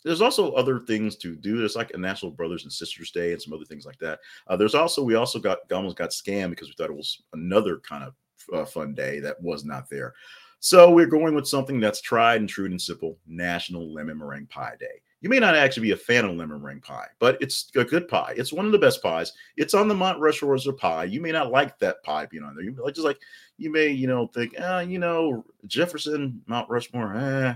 there's 0.05 0.21
also 0.21 0.53
other 0.53 0.81
things 0.81 1.17
to 1.17 1.37
do. 1.37 1.59
There's 1.59 1.77
like 1.77 1.93
a 1.95 1.99
National 1.99 2.33
Brothers 2.33 2.65
and 2.65 2.73
Sisters 2.73 3.11
Day 3.11 3.33
and 3.33 3.41
some 3.41 3.53
other 3.53 3.65
things 3.65 3.87
like 3.87 3.99
that. 3.99 4.21
Uh, 4.47 4.57
there's 4.57 4.75
also 4.75 5.03
we 5.03 5.15
also 5.15 5.39
got 5.39 5.59
almost 5.73 5.97
got 5.97 6.11
scammed 6.11 6.51
because 6.51 6.69
we 6.69 6.75
thought 6.75 6.91
it 6.91 6.97
was 6.97 7.23
another 7.33 7.79
kind 7.79 8.05
of 8.05 8.15
uh, 8.53 8.65
fun 8.65 8.95
day 8.95 9.21
that 9.21 9.41
was 9.41 9.65
not 9.65 9.89
there. 9.89 10.15
So 10.61 10.91
we're 10.91 11.07
going 11.07 11.35
with 11.35 11.49
something 11.49 11.81
that's 11.81 12.01
tried 12.01 12.41
and 12.41 12.49
true 12.49 12.67
and 12.67 12.81
simple: 12.81 13.19
National 13.27 13.93
Lemon 13.93 14.19
Meringue 14.19 14.47
Pie 14.47 14.77
Day. 14.79 15.03
You 15.23 15.29
may 15.29 15.39
not 15.39 15.55
actually 15.55 15.85
be 15.85 15.93
a 15.93 15.97
fan 15.97 16.25
of 16.25 16.33
lemon 16.33 16.61
meringue 16.61 16.81
pie, 16.81 17.07
but 17.21 17.41
it's 17.41 17.71
a 17.77 17.85
good 17.85 18.09
pie. 18.09 18.35
It's 18.37 18.53
one 18.53 18.67
of 18.67 18.73
the 18.73 18.79
best 18.79 19.01
pies. 19.01 19.33
It's 19.57 19.73
on 19.73 19.87
the 19.87 19.95
Mount 19.95 20.19
Rushmore 20.19 20.59
pie. 20.77 21.05
You 21.05 21.21
may 21.21 21.31
not 21.31 21.53
like 21.53 21.79
that 21.79 22.03
pie 22.03 22.27
being 22.27 22.43
on 22.43 22.57
there. 22.57 22.65
You 22.65 22.77
just 22.89 23.07
like 23.07 23.21
you 23.57 23.71
may, 23.71 23.87
you 23.87 24.09
know, 24.09 24.27
think, 24.27 24.57
ah, 24.61 24.81
you 24.81 24.99
know, 24.99 25.45
Jefferson, 25.67 26.43
Mount 26.49 26.69
Rushmore, 26.69 27.15
eh. 27.15 27.55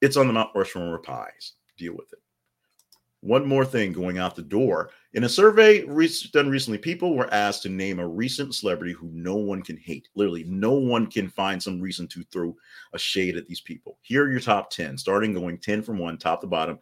It's 0.00 0.16
on 0.16 0.26
the 0.26 0.32
Mount 0.32 0.50
Rushmore 0.54 0.98
pies. 0.98 1.52
Deal 1.76 1.94
with 1.94 2.12
it. 2.12 2.18
One 3.20 3.46
more 3.46 3.64
thing 3.64 3.92
going 3.92 4.18
out 4.18 4.36
the 4.36 4.42
door. 4.42 4.90
In 5.14 5.24
a 5.24 5.28
survey 5.28 5.84
done 6.32 6.48
recently, 6.48 6.78
people 6.78 7.16
were 7.16 7.32
asked 7.34 7.64
to 7.64 7.68
name 7.68 7.98
a 7.98 8.06
recent 8.06 8.54
celebrity 8.54 8.92
who 8.92 9.10
no 9.12 9.34
one 9.34 9.60
can 9.60 9.76
hate. 9.76 10.08
Literally, 10.14 10.44
no 10.44 10.74
one 10.74 11.08
can 11.08 11.28
find 11.28 11.60
some 11.60 11.80
reason 11.80 12.06
to 12.08 12.22
throw 12.24 12.54
a 12.92 12.98
shade 12.98 13.36
at 13.36 13.46
these 13.48 13.60
people. 13.60 13.98
Here 14.02 14.24
are 14.24 14.30
your 14.30 14.38
top 14.38 14.70
10, 14.70 14.96
starting 14.98 15.34
going 15.34 15.58
10 15.58 15.82
from 15.82 15.98
one, 15.98 16.16
top 16.16 16.42
to 16.42 16.46
bottom. 16.46 16.78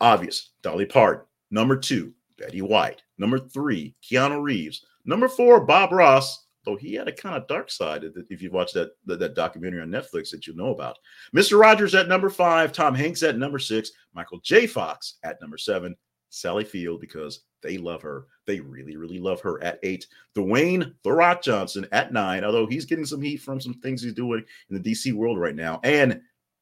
Obvious, 0.00 0.50
Dolly 0.62 0.86
Parton. 0.86 1.24
Number 1.50 1.76
two, 1.76 2.12
Betty 2.36 2.62
White. 2.62 3.02
Number 3.18 3.40
three, 3.40 3.96
Keanu 4.00 4.40
Reeves. 4.40 4.84
Number 5.04 5.28
four, 5.28 5.60
Bob 5.60 5.90
Ross 5.90 6.46
though 6.68 6.76
he 6.76 6.94
had 6.94 7.08
a 7.08 7.12
kind 7.12 7.34
of 7.34 7.48
dark 7.48 7.70
side 7.70 8.04
if 8.28 8.42
you've 8.42 8.52
watched 8.52 8.74
that, 8.74 8.90
that, 9.06 9.18
that 9.18 9.34
documentary 9.34 9.80
on 9.80 9.88
Netflix 9.88 10.30
that 10.30 10.46
you 10.46 10.54
know 10.54 10.70
about. 10.70 10.98
Mr. 11.34 11.58
Rogers 11.58 11.94
at 11.94 12.08
number 12.08 12.28
five, 12.28 12.72
Tom 12.72 12.94
Hanks 12.94 13.22
at 13.22 13.38
number 13.38 13.58
six, 13.58 13.90
Michael 14.14 14.40
J. 14.40 14.66
Fox 14.66 15.14
at 15.22 15.40
number 15.40 15.56
seven, 15.56 15.96
Sally 16.28 16.64
Field 16.64 17.00
because 17.00 17.40
They 17.62 17.78
love 17.78 18.02
her. 18.02 18.26
They 18.46 18.60
really, 18.60 18.96
really 18.96 19.18
love 19.18 19.40
her 19.40 19.62
at 19.64 19.80
eight. 19.82 20.06
Dwayne 20.36 20.94
The 21.02 21.12
Rock 21.12 21.42
Johnson 21.42 21.86
at 21.90 22.12
nine, 22.12 22.44
although 22.44 22.66
he's 22.66 22.84
getting 22.84 23.06
some 23.06 23.22
heat 23.22 23.38
from 23.38 23.60
some 23.60 23.74
things 23.74 24.02
he's 24.02 24.14
doing 24.14 24.44
in 24.70 24.80
the 24.80 24.92
DC 24.92 25.12
world 25.14 25.38
right 25.38 25.56
now. 25.56 25.80
And 25.82 26.20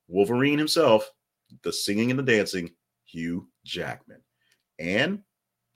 Wolverine 0.09 0.59
himself, 0.59 1.11
the 1.63 1.73
singing 1.73 2.11
and 2.11 2.19
the 2.19 2.23
dancing, 2.23 2.71
Hugh 3.05 3.49
Jackman. 3.65 4.23
And 4.79 5.23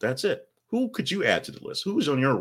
that's 0.01 0.25
it. 0.25 0.50
Who 0.71 0.89
could 0.91 1.11
you 1.11 1.25
add 1.25 1.45
to 1.45 1.53
the 1.53 1.65
list? 1.65 1.85
Who's 1.85 2.09
on 2.09 2.19
your 2.19 2.39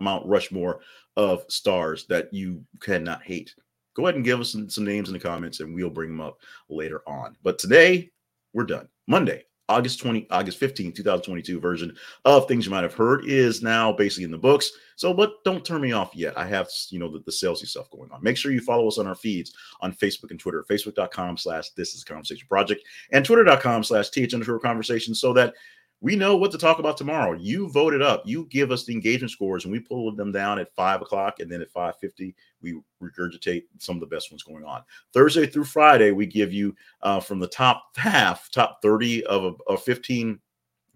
Mount 0.00 0.26
Rushmore 0.26 0.80
of 1.16 1.44
stars 1.48 2.06
that 2.06 2.32
you 2.32 2.64
cannot 2.80 3.22
hate? 3.22 3.54
Go 3.94 4.06
ahead 4.06 4.14
and 4.14 4.24
give 4.24 4.40
us 4.40 4.52
some, 4.68 4.84
names 4.84 5.08
in 5.08 5.12
the 5.12 5.20
comments 5.20 5.60
and 5.60 5.74
we'll 5.74 5.90
bring 5.90 6.10
them 6.10 6.20
up 6.20 6.38
later 6.68 7.02
on. 7.06 7.36
But 7.42 7.58
today, 7.58 8.10
we're 8.52 8.64
done. 8.64 8.88
Monday, 9.06 9.44
August 9.68 10.00
20, 10.00 10.28
August 10.30 10.58
15, 10.58 10.92
2022 10.92 11.60
version 11.60 11.94
of 12.24 12.48
Things 12.48 12.64
You 12.64 12.70
Might 12.70 12.84
Have 12.84 12.94
Heard 12.94 13.26
is 13.26 13.62
now 13.62 13.92
basically 13.92 14.24
in 14.24 14.30
the 14.30 14.38
books. 14.38 14.70
So, 14.96 15.12
but 15.12 15.44
don't 15.44 15.64
turn 15.64 15.82
me 15.82 15.92
off 15.92 16.14
yet. 16.14 16.38
I 16.38 16.46
have, 16.46 16.68
you 16.88 16.98
know, 16.98 17.10
the, 17.10 17.18
the 17.20 17.30
salesy 17.30 17.66
stuff 17.66 17.90
going 17.90 18.10
on. 18.10 18.22
Make 18.22 18.38
sure 18.38 18.50
you 18.50 18.60
follow 18.60 18.88
us 18.88 18.98
on 18.98 19.06
our 19.06 19.14
feeds 19.14 19.52
on 19.80 19.92
Facebook 19.92 20.30
and 20.30 20.40
Twitter, 20.40 20.64
facebook.com 20.70 21.36
slash 21.36 21.70
this 21.70 21.94
is 21.94 22.02
conversation 22.02 22.46
project 22.48 22.82
and 23.12 23.24
twitter.com 23.24 23.84
slash 23.84 24.08
th 24.08 24.32
underscore 24.32 24.58
conversation 24.58 25.14
so 25.14 25.32
that 25.34 25.54
we 26.00 26.14
know 26.14 26.36
what 26.36 26.52
to 26.52 26.58
talk 26.58 26.78
about 26.78 26.96
tomorrow. 26.96 27.32
You 27.32 27.68
vote 27.70 27.92
it 27.92 28.02
up. 28.02 28.22
You 28.24 28.46
give 28.50 28.70
us 28.70 28.84
the 28.84 28.92
engagement 28.92 29.32
scores, 29.32 29.64
and 29.64 29.72
we 29.72 29.80
pull 29.80 30.14
them 30.14 30.30
down 30.30 30.58
at 30.58 30.74
five 30.74 31.02
o'clock, 31.02 31.40
and 31.40 31.50
then 31.50 31.60
at 31.60 31.70
five 31.70 31.98
fifty, 31.98 32.34
we 32.62 32.80
regurgitate 33.02 33.64
some 33.78 33.96
of 33.96 34.00
the 34.00 34.06
best 34.06 34.30
ones 34.30 34.42
going 34.42 34.64
on. 34.64 34.82
Thursday 35.12 35.46
through 35.46 35.64
Friday, 35.64 36.12
we 36.12 36.26
give 36.26 36.52
you 36.52 36.74
uh, 37.02 37.18
from 37.18 37.40
the 37.40 37.48
top 37.48 37.84
half, 37.96 38.48
top 38.50 38.80
thirty 38.80 39.24
of 39.26 39.60
a, 39.68 39.76
15, 39.76 40.38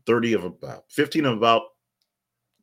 30 0.07 0.33
of 0.35 0.45
about 0.45 0.85
fifteen 0.89 1.25
of 1.25 1.37
about 1.37 1.63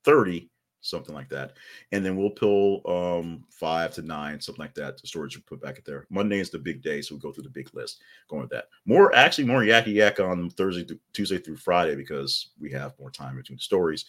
thirty 0.04 0.50
something 0.82 1.14
like 1.14 1.30
that. 1.30 1.54
And 1.92 2.06
then 2.06 2.16
we'll 2.16 2.30
pull 2.30 2.82
um 2.90 3.44
five 3.50 3.94
to 3.96 4.02
nine, 4.02 4.40
something 4.40 4.64
like 4.64 4.76
that. 4.76 5.00
The 5.00 5.08
storage 5.08 5.36
will 5.36 5.44
put 5.44 5.62
back 5.62 5.78
at 5.78 5.86
there. 5.86 6.06
Monday 6.10 6.40
is 6.40 6.50
the 6.50 6.60
big 6.60 6.82
day, 6.82 7.02
so 7.02 7.16
we'll 7.16 7.22
go 7.22 7.32
through 7.32 7.44
the 7.44 7.50
big 7.50 7.70
list. 7.74 8.02
Going 8.30 8.42
with 8.42 8.52
that. 8.52 8.70
More 8.86 9.14
actually 9.16 9.46
more 9.46 9.62
yakky 9.62 9.94
yak 9.94 10.20
on 10.20 10.50
Thursday, 10.52 10.84
th- 10.84 11.00
Tuesday 11.14 11.38
through 11.38 11.58
Friday 11.58 11.96
because 11.96 12.50
we 12.60 12.72
have 12.72 12.98
more 13.00 13.12
time 13.12 13.36
between 13.36 13.58
the 13.58 13.64
stories. 13.64 14.06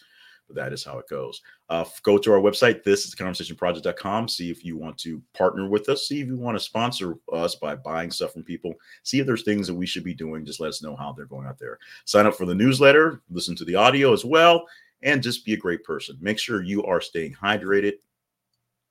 But 0.47 0.55
that 0.55 0.73
is 0.73 0.83
how 0.83 0.97
it 0.97 1.07
goes. 1.07 1.41
Uh, 1.69 1.85
go 2.03 2.17
to 2.17 2.33
our 2.33 2.39
website. 2.39 2.83
This 2.83 3.05
is 3.05 3.11
the 3.11 3.23
conversationproject.com. 3.23 4.27
See 4.27 4.49
if 4.49 4.65
you 4.65 4.75
want 4.75 4.97
to 4.97 5.21
partner 5.33 5.69
with 5.69 5.87
us. 5.87 6.09
See 6.09 6.19
if 6.19 6.27
you 6.27 6.35
want 6.35 6.57
to 6.57 6.63
sponsor 6.63 7.15
us 7.31 7.55
by 7.55 7.75
buying 7.75 8.11
stuff 8.11 8.33
from 8.33 8.43
people. 8.43 8.73
See 9.03 9.19
if 9.19 9.25
there's 9.25 9.43
things 9.43 9.67
that 9.67 9.75
we 9.75 9.85
should 9.85 10.03
be 10.03 10.13
doing. 10.13 10.43
Just 10.43 10.59
let 10.59 10.67
us 10.69 10.83
know 10.83 10.95
how 10.95 11.13
they're 11.13 11.25
going 11.25 11.47
out 11.47 11.57
there. 11.57 11.79
Sign 12.03 12.25
up 12.25 12.35
for 12.35 12.45
the 12.45 12.55
newsletter. 12.55 13.21
Listen 13.29 13.55
to 13.55 13.65
the 13.65 13.75
audio 13.75 14.11
as 14.11 14.25
well 14.25 14.65
and 15.03 15.23
just 15.23 15.45
be 15.45 15.53
a 15.53 15.57
great 15.57 15.83
person. 15.83 16.17
Make 16.21 16.39
sure 16.39 16.61
you 16.61 16.83
are 16.83 17.01
staying 17.01 17.33
hydrated, 17.33 17.93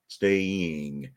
staying 0.07 1.09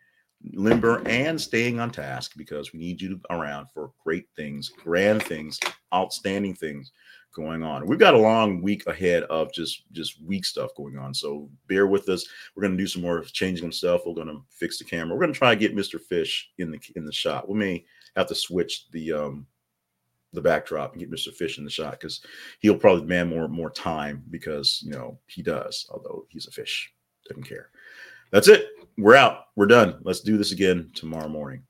limber, 0.53 1.03
and 1.07 1.41
staying 1.41 1.81
on 1.81 1.91
task 1.91 2.33
because 2.37 2.73
we 2.73 2.79
need 2.79 3.01
you 3.01 3.21
around 3.31 3.69
for 3.73 3.93
great 4.03 4.27
things, 4.37 4.69
grand 4.69 5.23
things, 5.23 5.59
outstanding 5.93 6.55
things 6.55 6.93
going 7.35 7.63
on. 7.63 7.87
We've 7.87 7.99
got 7.99 8.15
a 8.15 8.19
long 8.19 8.63
week 8.63 8.87
ahead 8.87 9.25
of 9.25 9.53
just 9.53 9.91
just 9.93 10.23
week 10.23 10.45
stuff 10.45 10.71
going 10.77 10.97
on. 10.97 11.13
So 11.13 11.51
bear 11.69 11.87
with 11.87 12.09
us. 12.09 12.27
We're 12.55 12.63
going 12.63 12.77
to 12.77 12.83
do 12.83 12.87
some 12.87 13.03
more 13.03 13.23
changing 13.23 13.73
stuff. 13.73 14.03
We're 14.07 14.15
going 14.15 14.29
to 14.29 14.43
fix 14.51 14.79
the 14.79 14.85
camera. 14.85 15.15
We're 15.15 15.23
going 15.23 15.33
to 15.33 15.39
try 15.39 15.55
to 15.55 15.61
get 15.61 15.77
Mr. 15.77 16.01
Fish 16.01 16.51
in 16.59 16.71
the 16.71 16.81
in 16.97 17.05
the 17.05 17.13
shot. 17.13 17.49
We 17.49 17.59
may 17.59 17.85
have 18.17 18.29
to 18.29 18.35
switch 18.35 18.89
the 18.91 19.13
um 19.13 19.47
the 20.35 20.43
backdrop 20.43 20.93
and 20.93 21.01
get 21.01 21.11
Mr. 21.11 21.33
Fish 21.33 21.59
in 21.59 21.65
the 21.65 21.71
shot 21.71 21.93
because 21.93 22.21
he'll 22.61 22.79
probably 22.79 23.03
demand 23.03 23.31
more 23.31 23.49
more 23.49 23.71
time 23.71 24.23
because 24.31 24.83
you 24.85 24.93
know 24.93 25.19
he 25.27 25.43
does, 25.43 25.87
although 25.91 26.27
he's 26.29 26.47
a 26.47 26.51
fish, 26.51 26.93
doesn't 27.29 27.45
care. 27.45 27.71
That's 28.31 28.49
it. 28.49 28.69
We're 28.99 29.15
out. 29.15 29.47
We're 29.57 29.67
done. 29.67 29.99
Let's 30.03 30.21
do 30.21 30.37
this 30.37 30.53
again 30.53 30.91
tomorrow 30.95 31.29
morning. 31.29 31.63